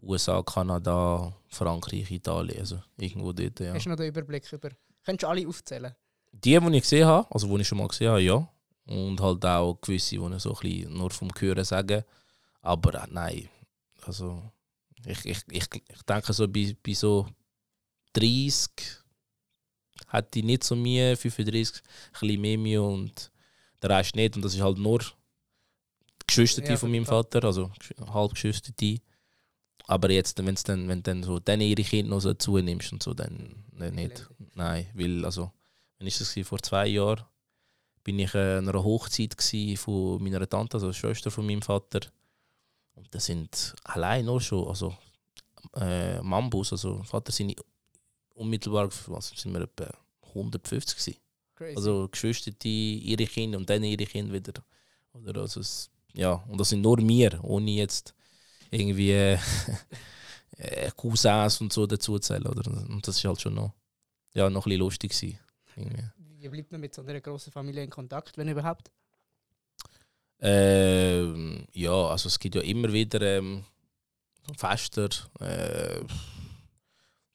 [0.00, 3.74] USA, Kanada, Frankreich, Italien, also irgendwo dort, ja.
[3.74, 4.70] Hast du noch den Überblick über?
[5.04, 5.94] Könntest du alle aufzählen?
[6.32, 8.48] Die, die ich gesehen habe, also die ich schon mal gesehen habe, ja.
[8.86, 12.04] Und halt auch gewisse, die ich so ein bisschen nur vom Hören sagen.
[12.62, 13.48] Aber äh, nein,
[14.06, 14.42] also
[15.04, 17.26] ich, ich, ich, ich denke so bei, bei so
[18.14, 18.70] 30
[20.08, 23.30] hätte ich nicht so Mühe, 35 ein bisschen mehr und
[23.82, 24.36] der Rest nicht.
[24.36, 25.00] Und das ist halt nur
[26.26, 27.06] Geschwister Ja, von meinem.
[27.06, 27.70] Vater, also
[28.12, 28.72] halb Geschwister.
[29.88, 33.14] Aber jetzt, wenn's dann, wenn dann so dann ihre Kinder noch so zunimmst und so,
[33.14, 34.28] dann, dann nicht.
[34.54, 35.50] Nein, weil also,
[35.98, 37.24] wann ist das vor zwei Jahren?
[38.04, 39.34] Bin ich äh, an einer Hochzeit
[39.76, 42.00] von meiner Tante, also Schwester von meinem Vater.
[42.96, 44.94] Und das sind allein nur schon, also
[45.74, 47.56] äh, Mambus, also Vater sind
[48.34, 49.90] unmittelbar, was sind wir etwa
[50.34, 51.20] 150 gewesen.
[51.54, 51.76] Crazy.
[51.76, 54.62] Also Geschwister, die ihre Kinder und dann ihre Kinder wieder.
[55.14, 58.14] Oder also es, ja, und das sind nur wir, ohne jetzt
[58.70, 59.38] irgendwie äh,
[60.56, 62.46] äh, Cousins und so dazu zählen.
[62.46, 62.70] Oder?
[62.70, 63.72] Und das ist halt schon noch,
[64.34, 65.38] ja, noch ein bisschen lustig gewesen,
[65.76, 66.04] irgendwie.
[66.40, 68.90] Wie bleibt man mit so einer grossen Familie in Kontakt, wenn überhaupt?
[70.40, 73.64] Ähm, ja, also es gibt ja immer wieder ähm,
[74.56, 75.08] Fester,
[75.40, 76.00] äh,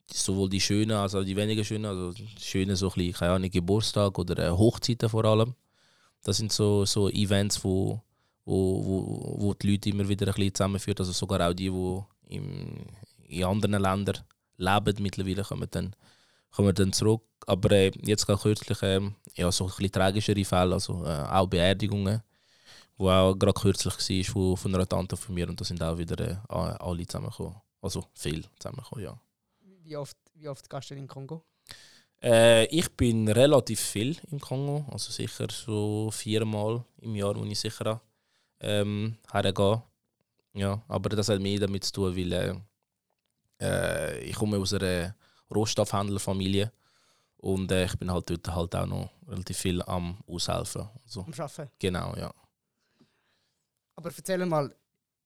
[0.09, 1.85] sowohl die schönen als auch die weniger schönen.
[1.85, 5.55] Also die schönen so ein bisschen, keine Ahnung, Geburtstag oder äh, Hochzeiten vor allem.
[6.23, 8.01] Das sind so, so Events, wo,
[8.45, 10.99] wo, wo, wo die Leute immer wieder ein bisschen zusammenführen.
[10.99, 12.85] Also sogar auch die, die im,
[13.27, 14.19] in anderen Ländern
[14.57, 15.95] leben mittlerweile, kommen dann,
[16.51, 17.23] kommen dann zurück.
[17.45, 21.47] Aber äh, jetzt gerade kürzlich ähm, ja, so ein bisschen tragischere Fälle, also äh, auch
[21.47, 22.21] Beerdigungen
[22.97, 25.97] wo auch gerade kürzlich war von, von einer Tante von mir und da sind auch
[25.97, 27.55] wieder äh, alle zusammengekommen.
[27.81, 29.19] Also viel zusammengekommen, ja.
[29.83, 31.43] Wie oft, wie oft gehst du in Kongo?
[32.21, 37.59] Äh, ich bin relativ viel im Kongo, also sicher so viermal im Jahr, wo ich
[37.59, 38.01] sicher
[38.63, 39.83] ähm, hergehe.
[40.53, 42.55] Ja, aber das hat mehr damit zu tun, weil äh,
[43.61, 45.15] äh, ich komme aus einer
[45.53, 46.71] Rohstoffhändlerfamilie
[47.37, 50.87] und äh, ich bin halt dort halt auch noch relativ viel am Aushelfen.
[51.03, 51.71] Also, Am Arbeiten.
[51.79, 52.33] genau, ja.
[53.95, 54.75] Aber erzähl mal,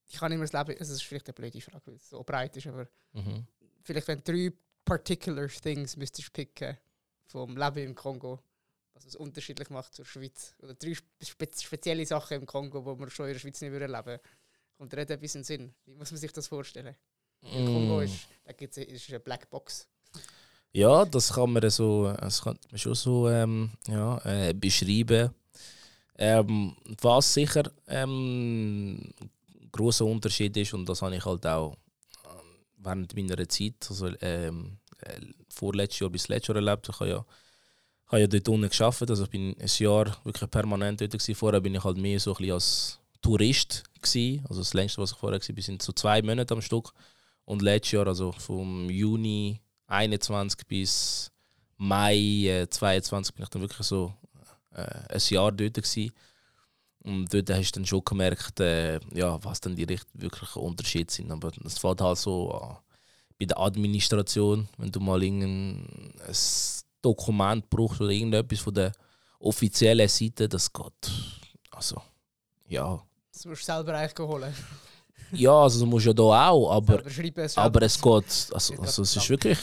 [0.07, 2.55] ich kann immer das Leben, es ist vielleicht eine blöde Frage, weil es so breit
[2.57, 3.45] ist, aber Mhm.
[3.83, 4.53] vielleicht wenn du drei
[4.85, 6.77] particular things müsstest picken
[7.25, 8.39] vom Leben im Kongo,
[8.97, 10.55] was es unterschiedlich macht zur Schweiz.
[10.59, 14.05] Oder drei spe spezielle Sachen im Kongo, die man schon in der Schweiz nicht erleben
[14.05, 14.21] würde.
[14.77, 15.73] Kommt dir etwas in den Sinn?
[15.85, 16.95] Wie muss man sich das vorstellen?
[17.41, 18.01] Im Kongo Mm.
[18.01, 19.87] ist, da gibt's, ist eine Blackbox.
[20.71, 25.33] Ja, das kann man so, das kann man schon so ähm, ja, äh, beschreiben.
[26.17, 29.13] Ähm, was sicher ähm,
[29.53, 31.75] ein grosser Unterschied ist, und das habe ich halt auch
[32.25, 36.89] ähm, während meiner Zeit, also ähm, äh, vorletztes Jahr bis letztes Jahr erlebt.
[36.89, 37.25] Ich habe ja,
[38.07, 41.35] habe ja dort unten gearbeitet, also ich bin ein Jahr wirklich permanent dort gewesen.
[41.35, 44.45] Vorher bin ich halt mehr so ein als Tourist gewesen.
[44.47, 46.91] Also das längste, was ich vorher war, sind so zwei Monate am Stück.
[47.45, 51.31] Und letztes Jahr, also vom Juni 21 bis
[51.77, 52.15] Mai
[52.47, 54.13] äh, 22 bin ich dann wirklich so
[54.73, 56.11] äh, ein Jahr dort gewesen.
[57.03, 61.11] Und dort hast du dann schon gemerkt, äh, ja, was dann die richt- wirklichen Unterschiede
[61.11, 61.31] sind.
[61.31, 62.77] Aber es fällt halt so an,
[63.39, 66.35] bei der Administration, wenn du mal irgendein ein
[67.07, 68.91] Dokument brauchst oder irgendetwas von der
[69.39, 71.11] offiziellen Seite, das geht.
[71.71, 72.01] Also,
[72.67, 73.01] ja.
[73.31, 74.53] Das musst du selber eigentlich holen.
[75.31, 79.15] Ja, also du musst ja da auch, aber selber- aber es geht, also, also es
[79.15, 79.57] ist wirklich,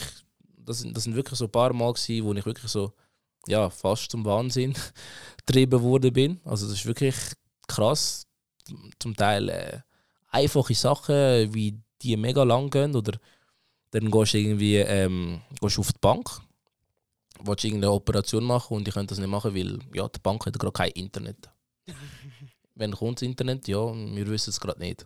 [0.57, 2.93] das sind, das sind wirklich so ein paar Mal gewesen, wo ich wirklich so,
[3.47, 4.73] ja, fast zum Wahnsinn
[5.45, 6.39] getrieben worden bin.
[6.45, 7.15] Also das ist wirklich
[7.67, 8.25] krass.
[8.99, 9.79] Zum Teil äh,
[10.29, 13.17] einfache Sachen, wie die mega lang gehen oder
[13.91, 16.29] dann gehst du irgendwie ähm, gehst du auf die Bank,
[17.43, 20.57] willst irgendeine Operation machen und ich könnte das nicht machen, weil ja, die Bank hat
[20.57, 21.49] gerade kein Internet.
[22.75, 23.67] Wenn kommt das Internet?
[23.67, 25.05] Ja, wir wissen es gerade nicht.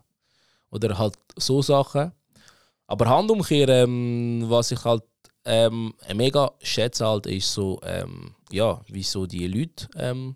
[0.72, 2.12] Oder halt so Sachen.
[2.88, 5.04] Aber Handumkehr, ähm, was ich halt
[5.46, 10.36] ähm, mega schätze, halt, ist so, ähm, ja, wie so die Leute ähm,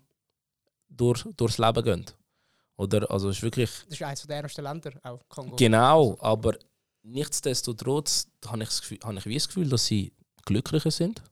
[0.88, 2.04] durch, durchs Leben gehen.
[2.76, 5.56] Oder, also ist wirklich Das ist eines der ärmsten Länder, auch Kongo.
[5.56, 6.54] genau, aber
[7.02, 10.12] nichtsdestotrotz habe ich, habe ich wie das Gefühl, dass sie
[10.44, 11.22] glücklicher sind.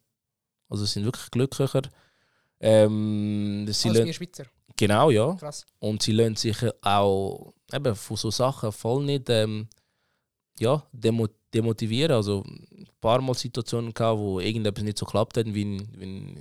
[0.72, 1.82] Also sie sind wirklich glücklicher.
[2.58, 4.44] Ähm, sie Als wir Schweizer.
[4.74, 5.34] genau, ja.
[5.34, 5.66] Krass.
[5.80, 9.68] Und sie lassen sich auch eben von so Sachen voll nicht ähm,
[10.58, 12.16] ja, demo demotivieren.
[12.16, 16.36] Also ein paar Mal Situationen gehabt, wo irgendetwas nicht so geklappt hat, wie, wie,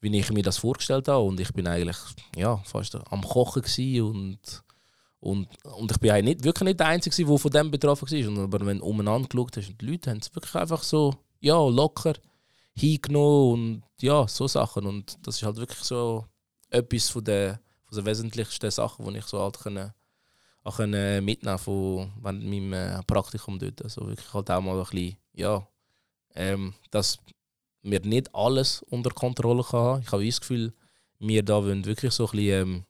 [0.00, 1.24] wie ich mir das vorgestellt habe.
[1.24, 1.96] Und ich bin eigentlich
[2.36, 3.62] ja, fast am Kochen
[4.02, 4.38] und,
[5.20, 8.28] und, und ich bin eigentlich nicht, wirklich nicht der Einzige, der von dem betroffen war.
[8.28, 11.14] Und Aber wenn du umeinander geschaut hast, und die Leute haben es wirklich einfach so
[11.40, 12.12] ja, locker
[12.74, 14.86] hingenommen und ja, so Sachen.
[14.86, 16.24] Und das ist halt wirklich so
[16.70, 19.92] etwas von der, von der wesentlichsten Sachen, die ich so halt können,
[20.64, 23.82] auch können mitnehmen von während meinem äh, Praktikum dort.
[23.82, 25.66] Also wirklich halt auch mal ein bisschen, ja,
[26.34, 27.18] ähm, dass
[27.82, 30.02] wir nicht alles unter Kontrolle haben.
[30.02, 30.72] Ich habe das Gefühl,
[31.18, 32.84] wir da wollen wirklich so ein bisschen ähm,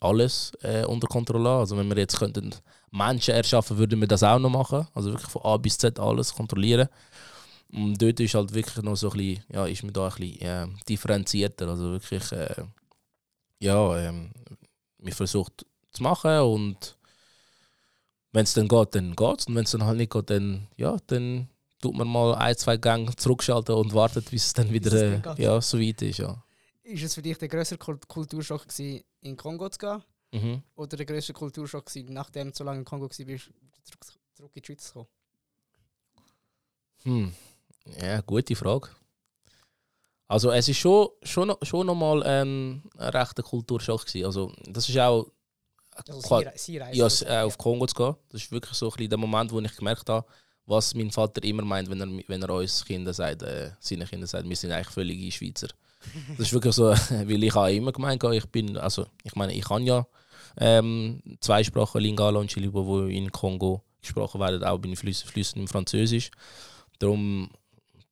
[0.00, 1.60] alles äh, unter Kontrolle haben.
[1.60, 2.54] Also wenn wir jetzt könnten
[2.90, 4.86] Menschen erschaffen, würden wir das auch noch machen.
[4.94, 6.88] Also wirklich von A bis Z alles kontrollieren.
[7.72, 10.40] Und dort ist halt wirklich noch so ein bisschen, ja, ist man da ein bisschen
[10.40, 11.68] äh, differenzierter.
[11.68, 12.64] Also wirklich, äh,
[13.60, 14.30] ja, ähm,
[14.98, 16.96] man versucht zu machen und
[18.32, 19.46] wenn es dann geht, dann geht es.
[19.46, 21.48] Und wenn es dann halt nicht geht, dann, ja, dann
[21.80, 25.60] tut man mal ein, zwei Gänge zurückschalten und wartet, bis es dann wieder äh, ja,
[25.60, 26.18] so weit ist.
[26.18, 26.42] Ja.
[26.82, 30.02] Ist es für dich der Kult- Kulturschock gewesen, in Kongo zu gehen?
[30.32, 30.62] Mhm.
[30.74, 34.62] Oder der grösste Kulturschock gewesen, nachdem du so lange in Kongo warst, zurück, zurück in
[34.62, 35.06] die Schweiz zu kommen?
[37.04, 37.34] Hm.
[38.00, 38.88] Ja, gute Frage.
[40.26, 44.24] Also es ist schon, schon, schon nochmal ein, ein rechter Kulturschock gewesen.
[44.26, 45.26] Also das ist auch
[45.94, 46.98] Also sie, sie reisen.
[46.98, 48.14] ja, s- äh, auf Kongo zu gehen.
[48.30, 50.26] Das ist wirklich so ein bisschen der Moment, wo ich gemerkt habe,
[50.66, 54.26] was mein Vater immer meint, wenn er, wenn er uns Kinder sagt, äh, seine Kinder
[54.26, 55.68] sagt, wir sind eigentlich völlige Schweizer.
[56.38, 59.64] Das ist wirklich so, weil ich habe immer gemeint, ich bin, also ich meine, ich
[59.64, 60.06] kann ja
[60.58, 65.56] ähm, zwei Sprachen, Lingala und Chilibo, wo in Kongo gesprochen werden, auch bin ich flüssend
[65.56, 66.30] im Französisch.
[66.98, 67.50] Darum,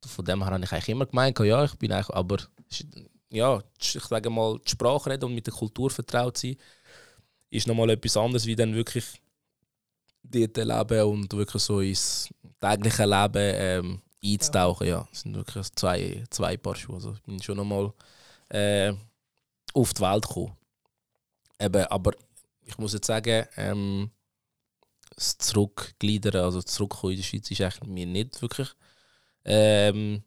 [0.06, 2.38] von dem her habe ich eigentlich immer gemeint, ja, ich bin eigentlich, aber
[3.30, 6.56] ja, ich sage mal, die Sprache reden und mit der Kultur vertraut sein,
[7.50, 9.20] ist nochmal etwas anderes, wie dann wirklich
[10.22, 12.28] dort leben und wirklich so ins
[12.60, 14.86] tägliche Leben ähm, einzutauchen.
[14.86, 15.06] Ja.
[15.10, 16.96] Das sind wirklich zwei, zwei Paar Schuhe.
[16.96, 17.92] Also ich bin schon nochmal
[18.48, 18.92] äh,
[19.74, 20.56] auf die Welt gekommen.
[21.58, 22.12] Eben, aber
[22.64, 24.10] ich muss jetzt sagen, ähm,
[25.14, 28.68] das Zurückgliedern, also Zurückkommen in die Schweiz, ist eigentlich mir nicht wirklich
[29.44, 30.22] ähm,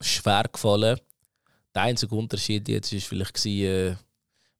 [0.00, 0.98] schwer gefallen.
[1.74, 3.96] Der einzige Unterschied jetzt ist vielleicht gewesen, äh,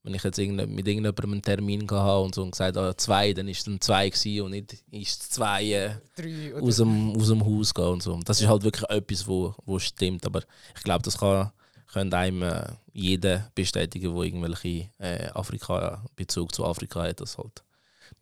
[0.03, 3.33] wenn ich jetzt irgende, mit irgendjemandem einen Termin hatte und so und gesagt habe, zwei,
[3.33, 7.45] dann ist es dann zwei gewesen und nicht ist zwei äh, aus, dem, aus dem
[7.45, 8.19] Haus gehen und so.
[8.25, 10.25] Das ist halt wirklich etwas, wo, wo stimmt.
[10.25, 10.43] Aber
[10.75, 11.53] ich glaube, das kann,
[11.93, 17.63] könnte einem äh, jeder bestätigen, der irgendwelche äh, Afrika, Bezug zu Afrika hat, dass halt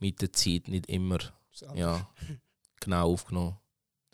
[0.01, 1.18] mit der Zeit nicht immer
[1.74, 2.09] ja,
[2.80, 3.57] genau aufgenommen,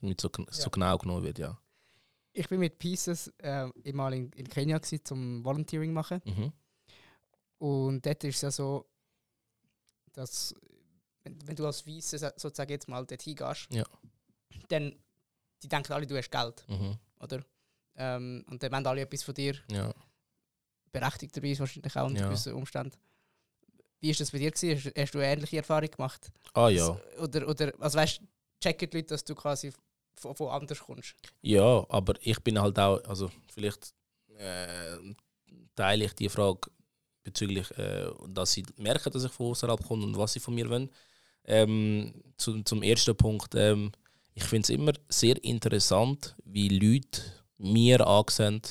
[0.03, 0.69] nicht so, so Ja.
[0.69, 1.59] genau genommen wird, ja.
[2.35, 6.21] Ich bin mit Pieces äh, einmal in, in Kenia gewesen, zum Volunteering machen.
[6.25, 6.53] Mhm.
[7.59, 8.87] Und dort ist es ja so,
[10.13, 10.55] dass
[11.25, 13.85] wenn, wenn du als Weiße so- sozusagen jetzt mal dort hingehst, Ja.
[14.69, 14.97] dann
[15.63, 16.99] die denken alle, du hast Geld, Mhm.
[17.21, 17.45] oder?
[17.95, 19.95] Ähm, und dann wollen alle etwas von dir, Ja.
[20.91, 22.27] berechtigterweise wahrscheinlich auch unter Ja.
[22.29, 22.97] gewissen Umständen.
[24.01, 24.77] Wie ist das bei dir gewesen?
[24.77, 26.33] Hast, hast du eine ähnliche Erfahrung gemacht?
[26.55, 26.99] Ah ja.
[27.21, 28.21] Oder, oder also weißt,
[28.61, 29.73] checken die Leute, dass du quasi
[30.23, 31.15] von, von anders kommst?
[31.43, 33.93] Ja, aber ich bin halt auch, also vielleicht
[34.39, 34.97] äh,
[35.75, 36.71] teile ich die Frage
[37.23, 40.69] bezüglich, äh, dass sie merken, dass ich von außerhalb komme und was sie von mir
[40.69, 40.91] wollen.
[41.45, 43.93] Ähm, zum, zum ersten Punkt, ähm,
[44.35, 47.21] ich finde es immer sehr interessant, wie Leute
[47.59, 48.63] mir ansehen,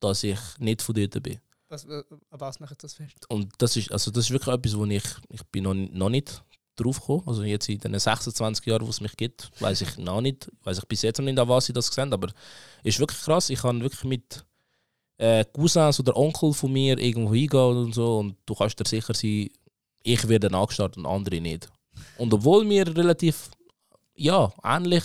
[0.00, 1.40] dass ich nicht von dort bin.
[1.68, 3.28] Was, äh, was macht das fest?
[3.28, 6.42] Und das ist, also das ist wirklich etwas, wo ich, ich bin noch, noch nicht
[6.76, 7.22] drauf gekommen.
[7.26, 10.78] Also jetzt in den 26 Jahren, wo es mich gibt, weiß ich noch nicht, weiß
[10.78, 12.28] ich bis jetzt noch nicht, an was sie das gesehen aber
[12.82, 13.50] es ist wirklich krass.
[13.50, 14.44] Ich kann wirklich mit
[15.18, 19.14] äh, Cousins oder Onkel von mir irgendwo hingehen und so und du kannst dir sicher
[19.14, 19.48] sein,
[20.02, 21.68] ich werde angestarrt und andere nicht.
[22.18, 23.50] Und obwohl wir relativ
[24.14, 25.04] ja, ähnlich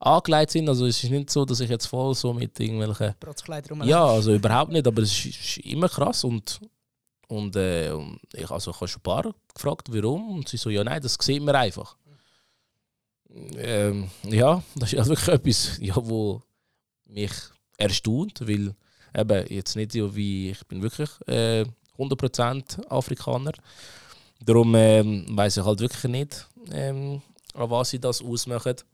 [0.00, 3.70] angelegt sind, also es ist nicht so, dass ich jetzt voll so mit irgendwelchen Protzkleider
[3.70, 3.82] rum.
[3.84, 6.60] ja, also überhaupt nicht, aber es ist, ist immer krass und,
[7.32, 10.70] und, äh, und ich, also ich habe schon ein paar gefragt, warum und sie so,
[10.70, 11.96] ja nein, das sieht man einfach.
[13.56, 16.42] Ähm, ja, das ist also wirklich etwas, ja, wo
[17.06, 17.32] mich
[17.78, 18.74] erstaunt, weil
[19.14, 21.64] eben jetzt nicht so wie, ich bin wirklich äh,
[21.98, 23.52] 100% Afrikaner,
[24.40, 27.22] darum ähm, weiß ich halt wirklich nicht, ähm,
[27.54, 28.74] an was sie das ausmachen.
[28.74, 28.84] Das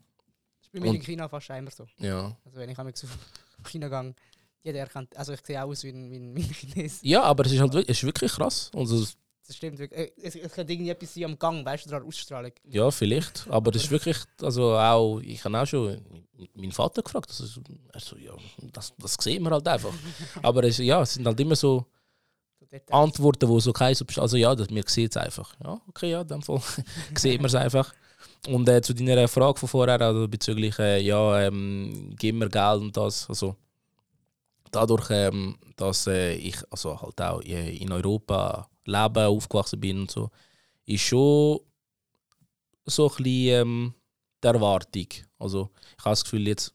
[0.63, 1.87] ist bei mir in Und- China fast immer so.
[1.99, 2.37] Ja.
[2.45, 4.15] Also wenn ich einmal auf China gehe,
[4.69, 7.01] jeder erkennt, also ich sehe auch aus wie ein, wie ein, Chines.
[7.03, 8.71] ja, aber es ist halt wirklich, es ist wirklich krass.
[8.75, 9.05] Also,
[9.47, 9.99] Das stimmt wirklich.
[9.99, 12.53] Äh, Es, es könnte irgendwie etwas sein am Gang, weißt du, an der Ausstrahlung.
[12.65, 13.47] Ja, vielleicht.
[13.49, 16.01] Aber das ist wirklich, also auch, ich habe auch schon
[16.55, 17.31] meinen Vater gefragt.
[17.31, 17.61] Also,
[17.93, 18.33] er so, ja,
[18.73, 19.93] das, das sehen wir halt einfach.
[20.43, 21.87] Aber es, ja, es sind halt immer so.
[22.91, 25.55] Antworten, wo so kein Substanz, also ja, das, wir sehen es einfach.
[25.65, 26.61] Ja, okay, ja, in dem Fall
[27.17, 27.95] sehen wir es einfach.
[28.47, 32.83] Und äh, zu deiner Frage von vorher, also bezüglich, äh, ja, ähm, gib mir Geld
[32.83, 33.57] und das, also
[34.73, 40.11] dadurch, ähm, dass äh, ich also halt auch äh, in Europa lebe, aufgewachsen bin und
[40.11, 40.31] so,
[40.87, 41.61] ist schon
[42.87, 43.95] so ein bisschen ähm,
[44.43, 45.07] die Erwartung.
[45.39, 46.73] Also ich habe das Gefühl, jetzt,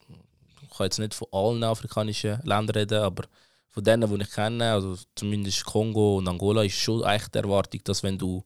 [0.61, 3.23] ich kann jetzt nicht von allen afrikanischen Ländern reden, aber
[3.69, 7.81] von denen, die ich kenne, also zumindest Kongo und Angola, ist schon eigentlich die Erwartung,
[7.83, 8.43] dass wenn du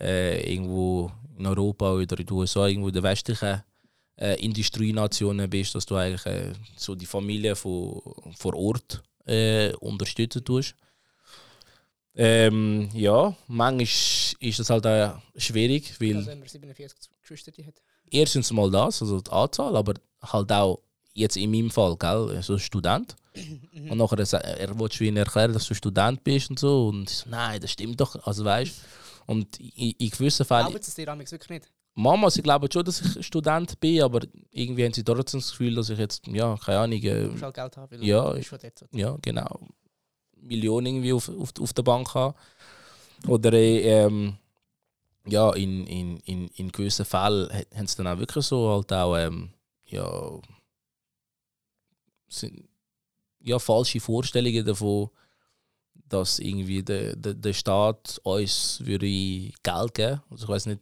[0.00, 3.62] äh, irgendwo in Europa oder in den USA, irgendwo in den westlichen
[4.20, 8.00] äh, Industrienationen bist, dass du eigentlich äh, so die Familie von,
[8.36, 10.74] vor Ort äh, unterstützen tust.
[12.14, 13.82] Ähm, ja, manchmal
[14.40, 17.74] ist das halt auch schwierig, weil Also wenn man 47 Geschwister hat.
[18.10, 20.80] erstens mal das, also die Anzahl, aber halt auch
[21.14, 23.16] jetzt in meinem Fall, gell, so Student.
[23.88, 26.88] Und nachher er, er wollte ihnen erklären, dass du Student bist und so.
[26.88, 28.26] Und ich so, nein, das stimmt doch.
[28.26, 28.74] Also weißt
[29.26, 30.66] Und in, in gewissen Fällen.
[30.66, 31.70] Glauben sie es dir wirklich nicht?
[32.02, 34.20] Mama, sie glauben schon, dass ich Student bin, aber
[34.50, 37.00] irgendwie haben sie trotzdem das Gefühl, dass ich jetzt, ja, keine Ahnung.
[37.00, 38.84] Du Äh, musst halt Geld haben, weil ja, du schon dort.
[38.92, 39.60] ja, genau.
[40.42, 42.34] Millionen irgendwie auf, auf, auf der Bank haben.
[43.28, 44.36] Oder äh, ähm,
[45.26, 48.92] ja, in, in, in, in gewissen Fällen ha- haben sie dann auch wirklich so halt
[48.92, 49.50] auch ähm,
[49.86, 50.40] ja,
[52.28, 52.68] sind,
[53.40, 55.10] ja, falsche Vorstellungen davon,
[56.08, 59.06] dass irgendwie der, der, der Staat uns würde
[59.62, 60.22] Geld geben.
[60.30, 60.80] Also ich weiß nicht,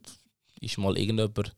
[0.61, 1.55] ist mal irgendjemand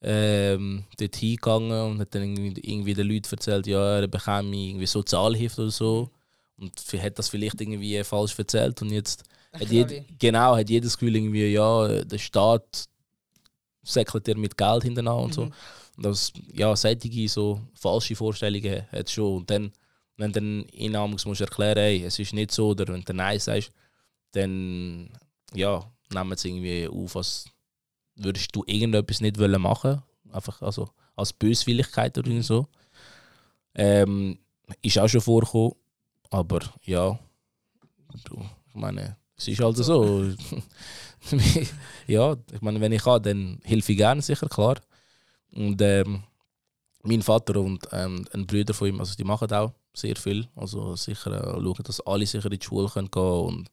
[0.00, 4.86] ähm, dort hingegangen und hat dann irgendwie, irgendwie den Leuten erzählt, ja, er bekäme irgendwie
[4.86, 6.10] Sozialhilfe oder so.
[6.56, 11.16] Und hat das vielleicht irgendwie falsch erzählt und jetzt hat jed, genau, hat jedes Gefühl
[11.16, 12.88] irgendwie, ja, der Staat
[13.82, 15.44] säckelt dir mit Geld hintereinander und so.
[15.46, 15.52] Mhm.
[15.96, 19.38] Und das, ja, solche so falsche Vorstellungen hat schon.
[19.38, 19.72] Und dann,
[20.16, 23.40] wenn du dann ihnen musst erklären, hey, es ist nicht so, oder wenn du Nein
[23.40, 23.70] sagst,
[24.32, 25.10] dann,
[25.54, 27.46] ja, nehmen sie irgendwie auf, als
[28.18, 30.02] würdest du irgendetwas nicht wollen machen.
[30.32, 32.68] Einfach, also, als Böswilligkeit oder so.
[33.74, 34.38] Ähm,
[34.82, 35.72] ist auch schon vorgekommen.
[36.30, 37.18] Aber ja,
[38.24, 40.24] du, ich meine, es ist halt so.
[42.06, 44.80] ja, ich meine, wenn ich kann, dann helfe ich gerne, sicher, klar.
[45.52, 46.22] Und ähm,
[47.02, 50.48] mein Vater und ähm, ein Bruder von ihm, also die machen auch sehr viel.
[50.54, 53.70] Also sicher äh, schauen, dass alle sicher in die Schule können gehen und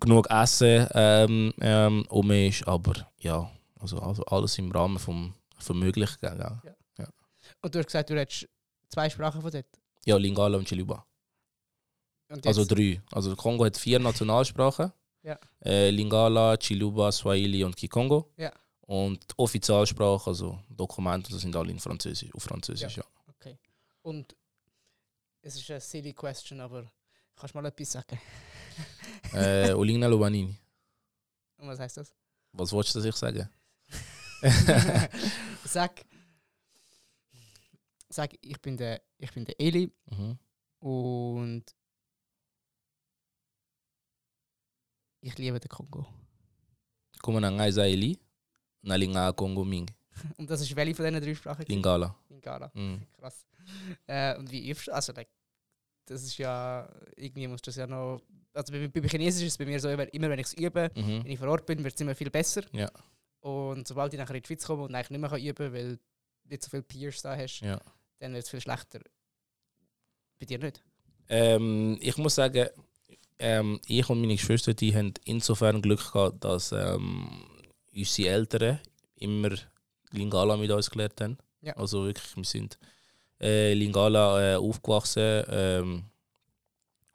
[0.00, 2.66] genug Essen ähm, ähm, um ist.
[2.66, 6.18] Aber ja, also, also alles im Rahmen vom, vom Möglichen.
[6.22, 6.62] Ja.
[7.62, 8.48] Und du hast gesagt, du redest
[8.88, 9.66] zwei Sprachen von dort.
[10.04, 11.04] ja, Lingala und Chiluba.
[12.44, 13.00] Also drei.
[13.12, 14.92] Also Kongo hat vier Nationalsprachen.
[15.22, 15.38] Ja.
[15.64, 18.32] Äh, Lingala, Chiluba, Swahili und Kikongo.
[18.36, 18.52] Ja.
[18.82, 22.96] Und die Offizialsprache, also Dokumente, das sind alle in Französisch, auf Französisch.
[22.96, 23.04] Ja.
[23.28, 23.58] Okay.
[24.02, 24.36] Und
[25.42, 26.90] es ist eine silly question, aber
[27.34, 28.18] kannst du mal etwas sagen?
[29.32, 30.54] Äh, Olina Lubanini.
[31.58, 32.14] Und was heißt das?
[32.52, 33.48] Was wolltest du, dass ich sage?
[35.64, 36.04] sag,
[38.08, 40.38] sag, ich bin der, ich bin der Eli Mhm.
[40.80, 41.64] und
[45.20, 46.06] ich liebe den Kongo.
[47.22, 48.18] Kuma na ngai Zaili,
[48.82, 49.88] na Linga Kongo Ming.
[50.38, 51.64] Und das ist welche von diesen drei Sprachen?
[51.66, 52.14] Lingala.
[52.28, 52.70] Lingala.
[52.74, 53.06] Mhm.
[53.18, 53.44] Krass.
[54.06, 54.92] Äh, und wie übst du?
[54.94, 55.28] Also, like,
[56.06, 58.20] das ist ja, irgendwie muss das ja noch.
[58.54, 60.90] Also bei, bei Chinesisch ist es bei mir so, immer, immer wenn ich es übe,
[60.94, 61.24] Mhm.
[61.24, 62.62] wenn ich vor Ort bin, wird es immer viel besser.
[62.72, 62.90] Ja.
[63.40, 65.72] Und sobald ich nachher in die Schweiz komme und eigentlich nicht mehr kann üben kann,
[65.72, 66.00] weil du
[66.48, 67.80] nicht so viele Peers da hast, Ja.
[68.18, 69.00] dann wird es viel schlechter.
[70.38, 70.82] Bei dir nicht?
[71.28, 72.68] Ähm, ich muss sagen,
[73.38, 77.28] ähm, ich und meine Geschwister die haben insofern Glück gehabt, dass ähm,
[77.94, 78.80] unsere Eltern
[79.16, 79.50] immer
[80.12, 81.38] Lingala mit uns gelernt haben.
[81.60, 81.74] Ja.
[81.76, 82.78] Also wirklich, wir sind
[83.40, 86.04] äh, Lingala äh, aufgewachsen ähm,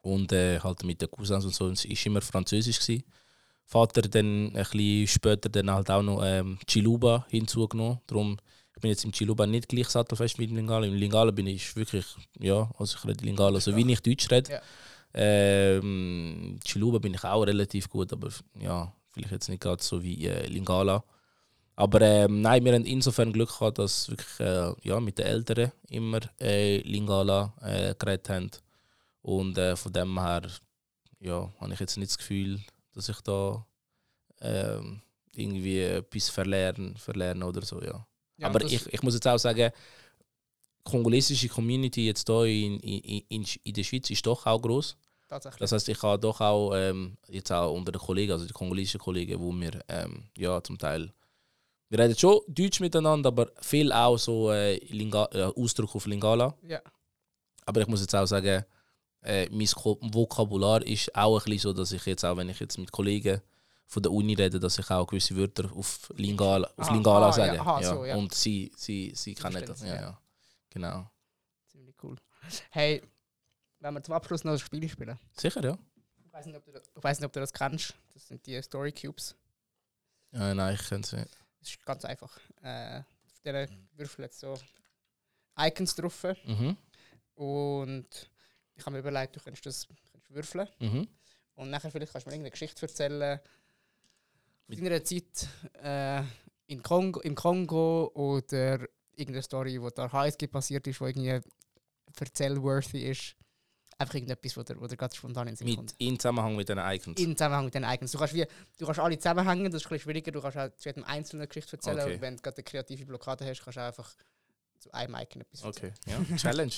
[0.02, 1.70] und äh, halt mit den Cousins und so.
[1.70, 2.80] Es war immer Französisch.
[2.80, 3.04] Gewesen.
[3.72, 8.00] Vater dann ein bisschen später dann halt auch noch ähm, Chiluba hinzugenommen.
[8.06, 8.38] Darum,
[8.76, 10.86] ich bin jetzt im Chiluba nicht gleich sattelfest mit dem Lingala.
[10.86, 12.06] Im Lingala bin ich wirklich,
[12.38, 14.52] ja, also ich rede Lingala, so wie ich Deutsch rede.
[14.52, 14.62] Ja.
[15.14, 20.28] Ähm, Chiluba bin ich auch relativ gut, aber ja, vielleicht jetzt nicht gerade so wie
[20.28, 21.02] äh, Lingala.
[21.82, 25.72] Aber ähm, nein, wir haben insofern Glück gehabt, dass wirklich äh, ja, mit den Eltern
[25.90, 28.52] immer äh, Lingala äh, geredet haben.
[29.24, 30.44] Und äh, von dem her
[31.22, 32.60] ja, habe ich jetzt nicht das Gefühl,
[32.94, 33.66] dass ich da
[34.42, 35.02] ähm,
[35.34, 37.82] irgendwie etwas verlernen, verlernen oder so.
[37.82, 38.06] Ja.
[38.38, 43.24] Ja, Aber ich, ich muss jetzt auch sagen, die kongolesische Community jetzt hier in, in,
[43.28, 44.98] in, in der Schweiz ist doch auch groß.
[45.30, 49.00] Das heißt, ich habe doch auch ähm, jetzt auch unter den Kollegen, also die kongolesischen
[49.00, 51.12] Kollegen, wo wir ähm, ja zum Teil
[51.92, 56.56] wir reden schon Deutsch miteinander, aber viel auch so äh, Linga äh, Ausdruck auf Lingala.
[56.64, 56.82] ja.
[57.66, 58.66] Aber ich muss jetzt auch sagen,
[59.22, 62.78] äh, mein Vokabular ist auch ein bisschen so, dass ich jetzt auch, wenn ich jetzt
[62.78, 63.40] mit Kollegen
[63.86, 67.32] von der Uni rede, dass ich auch gewisse Wörter auf Lingala, auf Aha, Lingala ah,
[67.32, 67.56] sage.
[67.56, 68.16] ja, aha, so, ja.
[68.16, 69.82] Und sie, sie, sie kennen das.
[69.82, 70.02] Ja, ja.
[70.02, 70.22] ja.
[70.70, 71.12] Genau.
[71.68, 72.16] Ziemlich cool.
[72.72, 73.04] Hey,
[73.80, 75.20] wenn wir zum Abschluss noch ein Spiel spielen.
[75.34, 75.78] Sicher, ja.
[76.26, 77.94] Ich weiß nicht, ob du, ich weiss nicht, ob du das kennst.
[78.14, 79.36] Das sind die Story Cubes.
[80.32, 81.41] ja nein, ich kenne es nicht.
[81.62, 82.38] Das ist ganz einfach.
[82.62, 84.60] Äh, auf dieser Würfel jetzt so
[85.58, 86.26] Icons drauf.
[86.46, 86.76] Mhm.
[87.36, 88.08] Und
[88.76, 90.68] ich habe mir überlegt, du könntest das könntest würfeln.
[90.80, 91.08] Mhm.
[91.56, 93.40] Und nachher vielleicht kannst du mir irgendeine Geschichte erzählen.
[94.68, 95.48] Von deiner Zeit
[95.84, 96.24] äh,
[96.68, 98.80] in Kongo, im Kongo oder
[99.12, 101.42] irgendeine Story, die da HSG passiert ist, die irgendwie
[102.20, 103.36] erzählworthy ist.
[104.02, 105.96] Einfach irgendetwas, wo dir, wo dir gerade spontan in den Sinn Mit, kommt.
[106.00, 107.20] in Zusammenhang mit den Icons.
[107.20, 108.12] In Zusammenhang mit den Icons.
[108.12, 108.46] Du kannst, wie,
[108.78, 110.32] du kannst alle zusammenhängen, das ist ein bisschen schwieriger.
[110.32, 112.00] Du kannst auch zu jedem einzelnen Geschichte erzählen.
[112.00, 112.14] Okay.
[112.16, 114.14] Und wenn du gerade eine kreative Blockade hast, kannst du einfach
[114.80, 115.94] zu einem Icon etwas erzählen.
[116.08, 116.74] Okay, ja, Challenge.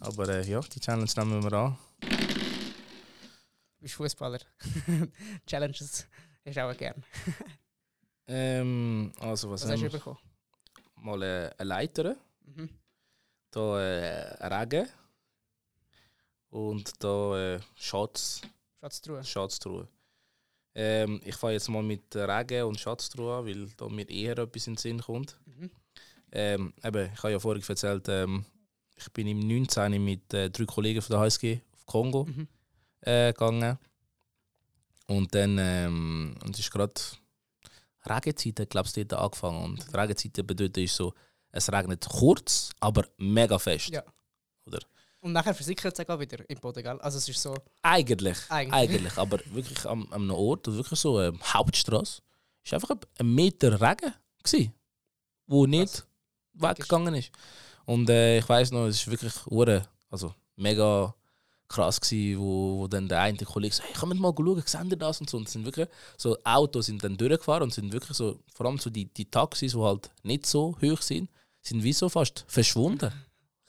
[0.00, 1.78] Aber äh, ja, die Challenge nehmen wir an.
[2.00, 4.38] Du bist Fußballer.
[5.46, 6.06] Challenges
[6.46, 7.04] hast du auch gern.
[8.26, 10.18] Ähm, also, was, Was hast du bekommen?
[10.96, 12.70] Mal äh, eine Leiter, Mhm.
[13.50, 14.88] da äh, Regen
[16.50, 18.42] und da äh, Schatz,
[18.80, 19.24] Schatztruhe.
[19.24, 19.88] Schatztruhe.
[20.74, 24.66] Ähm, ich fange jetzt mal mit Regen und Schatztruhe an, weil da mir eher etwas
[24.66, 25.36] in den Sinn kommt.
[25.46, 25.70] Mhm.
[26.30, 28.44] Ähm, eben, ich habe ja vorhin erzählt, ähm,
[28.96, 32.48] ich bin im 19 mit äh, drei Kollegen von der HSG auf Kongo Mhm.
[33.00, 33.78] äh, gegangen.
[35.06, 36.92] Und dann ähm, und es ist gerade
[38.06, 39.64] Regenzeit, glaube ich, dort angefangen.
[39.64, 41.14] Und Regenzeit bedeutet ist so,
[41.50, 43.88] es regnet kurz, aber mega fest.
[43.88, 44.04] Ja.
[44.66, 44.80] Oder?
[45.20, 46.98] Und nachher versickert es auch wieder im Boden, gell?
[47.00, 47.54] Also es ist so...
[47.82, 48.72] Eigentlich, Eigentlich.
[48.74, 52.22] eigentlich, aber wirklich am, am einem Ort, wirklich so ähm, Hauptstraße,
[52.64, 54.14] ist einfach ein- Meter Regen
[54.44, 54.70] gsi,
[55.46, 56.06] wo nicht
[56.54, 57.30] weggegangen ist.
[57.84, 61.12] Und äh, ich weiß noch, es ist wirklich hure, also mega
[61.66, 64.96] krass gsi, wo, wo dann der eine Kollege sagt, hey, kommt mal schauen, seht ihr
[64.96, 65.36] das und so.
[65.36, 68.78] Und es sind wirklich so Autos sind dann durchgefahren und sind wirklich so, vor allem
[68.78, 71.28] so die, die Taxis, die halt nicht so hoch sind,
[71.60, 73.12] sind wie so fast verschwunden.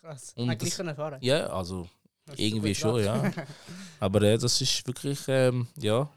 [0.09, 0.33] Krass.
[0.35, 1.19] Und Eigentlich das- können fahren.
[1.21, 1.87] Ja, also
[2.35, 3.31] irgendwie schon, ja.
[3.99, 6.09] Aber äh, das ist wirklich, ähm, ja,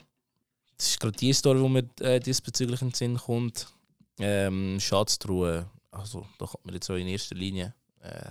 [0.79, 3.67] das ist gerade die Story, die mir äh, diesbezüglich in den Sinn kommt.
[4.19, 8.31] Ähm, Schatztruhe, also da kommt mir jetzt so in erster Linie äh,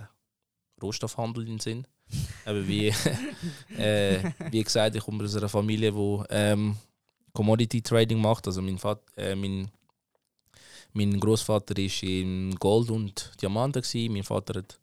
[0.82, 1.86] Rohstoffhandel in den Sinn.
[2.44, 2.88] Eben wie,
[3.78, 6.76] äh, wie gesagt, ich komme aus einer Familie, die ähm,
[7.32, 8.48] Commodity Trading macht.
[8.48, 9.70] Also mein, Vater, äh, mein,
[10.92, 13.80] mein Großvater war in Gold und Diamanten.
[13.80, 14.12] Gewesen.
[14.12, 14.80] Mein Vater hat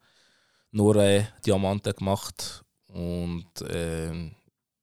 [0.71, 2.63] nur äh, Diamanten gemacht.
[2.87, 4.31] Und äh,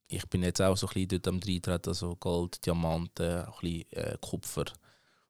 [0.07, 3.91] ich bin jetzt auch so ein bisschen dort am Dreintreten, also Gold, Diamanten, ein bisschen
[3.91, 4.65] äh, Kupfer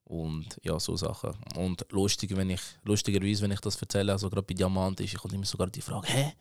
[0.08, 1.34] und ja, so Sachen.
[1.56, 5.20] Und lustig, wenn ich, lustigerweise, wenn ich das erzähle, also gerade bei Diamanten, ist, ich
[5.20, 6.34] kommt immer sogar die Frage, hä,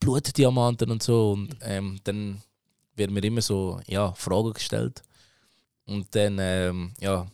[0.00, 1.32] Blutdiamanten und so.
[1.32, 2.42] Und ähm, dann
[2.96, 5.02] werden mir immer so ja, Fragen gestellt.
[5.84, 7.26] Und dann, ähm, ja,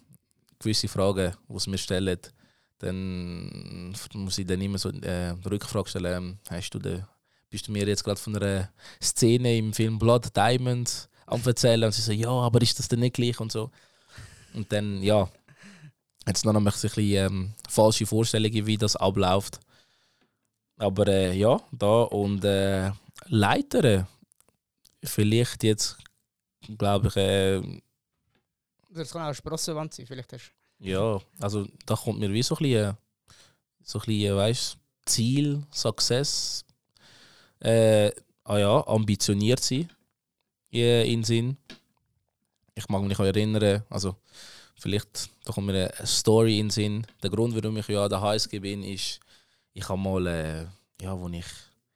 [0.59, 2.19] gewisse Fragen, die sie mir stellen,
[2.83, 7.05] dann muss ich dann immer so äh, Rückfrage stellen, hast du den,
[7.49, 8.71] bist du mir jetzt gerade von einer
[9.01, 11.85] Szene im Film Blood Diamond am erzählen?
[11.85, 13.71] Und sie sagen, ja, aber ist das denn nicht gleich und so.
[14.53, 15.31] Und dann, ja,
[16.27, 19.61] jetzt noch ein bisschen ähm, falsche Vorstellungen, wie das abläuft.
[20.77, 22.91] Aber äh, ja, da und äh,
[23.27, 24.09] Leitern,
[25.05, 25.99] vielleicht jetzt,
[26.77, 27.81] glaube ich, äh,
[28.91, 30.53] Das kann auch eine Sprossenwand sein, vielleicht hast
[30.83, 32.97] ja, also da kommt mir wie so ein bisschen,
[33.83, 36.65] so ein bisschen Ziel, Success,
[37.61, 38.11] äh,
[38.45, 39.89] ah ja, ambitioniert sein
[40.73, 41.57] äh, in Sinn.
[42.75, 44.17] Ich mag mich auch erinnern, also
[44.75, 47.07] vielleicht da kommt mir eine Story in den Sinn.
[47.23, 49.21] Der Grund, warum ich ja an der HSG bin, ist,
[49.73, 50.67] ich habe mal, äh,
[51.01, 51.47] ja, als ich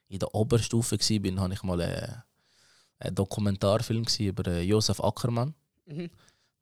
[0.08, 2.08] in der Oberstufe war, habe ich mal äh,
[2.98, 5.54] einen Dokumentarfilm über äh, Josef Ackermann.
[5.86, 6.10] Mhm.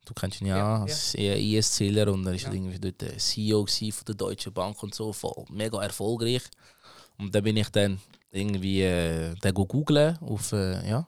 [0.05, 0.83] Du kennst ihn ja, Ja, ja.
[0.83, 2.53] als IS-Zähler und er ist Ja.
[2.53, 6.43] irgendwie dort der CEO gewesen von der Deutschen Bank und so, voll mega erfolgreich.
[7.19, 7.99] Und dann bin ich dann
[8.31, 11.07] irgendwie äh, den go googlen auf, äh, ja.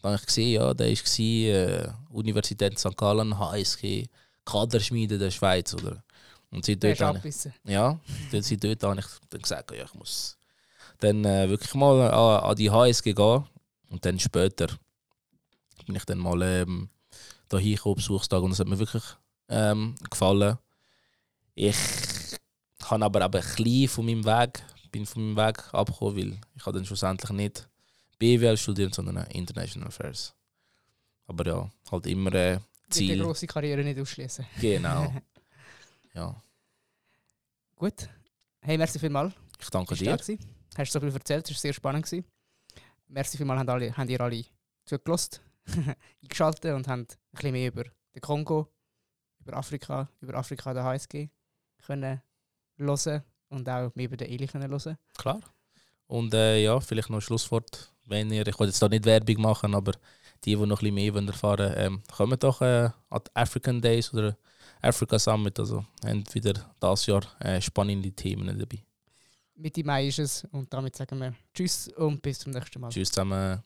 [0.00, 2.96] Dann habe ich gesehen, ja, der war äh, Universität St.
[2.96, 4.06] Gallen, HSG,
[4.44, 6.02] Kaderschmiede der Schweiz, oder?
[6.50, 7.52] Und Der dort habe abbissen.
[7.64, 7.98] ja,
[8.32, 10.38] dann seit dort habe ich dann gesagt, ja, ich muss
[11.00, 13.44] dann äh, wirklich mal an, an die HSG gehen.
[13.90, 14.68] Und dann später
[15.86, 16.88] bin ich dann mal ähm,
[17.48, 19.02] da hingekommen, Besuchstag, und es hat mir wirklich
[19.48, 20.58] ähm, gefallen.
[21.54, 21.76] Ich
[22.84, 26.64] habe aber eben ein bisschen von meinem Weg, bin von meinem Weg abgekommen, weil ich
[26.66, 27.68] habe dann schlussendlich nicht
[28.18, 30.34] BWL studiert, sondern International Affairs.
[31.26, 33.22] Aber ja, halt immer äh, Wird die Ziel.
[33.22, 34.46] grosse Karriere nicht ausschließen.
[34.60, 35.12] Genau.
[36.14, 36.34] Ja,
[37.76, 38.08] Gut.
[38.60, 39.32] Hey, merci vielmals.
[39.60, 40.10] ich danke dir.
[40.12, 42.06] Hast du so viel erzählt, es war sehr spannend.
[42.06, 42.24] Gewesen.
[43.06, 44.44] Merci vielmals, habt, alle, habt ihr alle
[44.84, 45.38] zugelassen,
[46.22, 48.68] eingeschaltet und habt ein bisschen mehr über den Kongo,
[49.40, 51.28] über Afrika, über Afrika der HSG
[51.84, 52.22] können
[52.76, 54.98] hören und auch mehr über den Eli können hören.
[55.16, 55.40] Klar.
[56.06, 57.92] Und äh, ja, vielleicht noch ein Schlusswort.
[58.06, 59.92] Wenn ihr, ich will jetzt da nicht Werbung machen, aber
[60.44, 63.80] die, die noch ein bisschen mehr wollen erfahren ähm, kommen doch äh, an die African
[63.80, 64.36] Days oder
[64.80, 65.58] Africa Summit.
[65.58, 68.82] Also haben wieder das Jahr äh, spannende Themen dabei.
[69.56, 72.90] Mitte Mai ist es und damit sagen wir Tschüss und bis zum nächsten Mal.
[72.90, 73.62] Tschüss zusammen.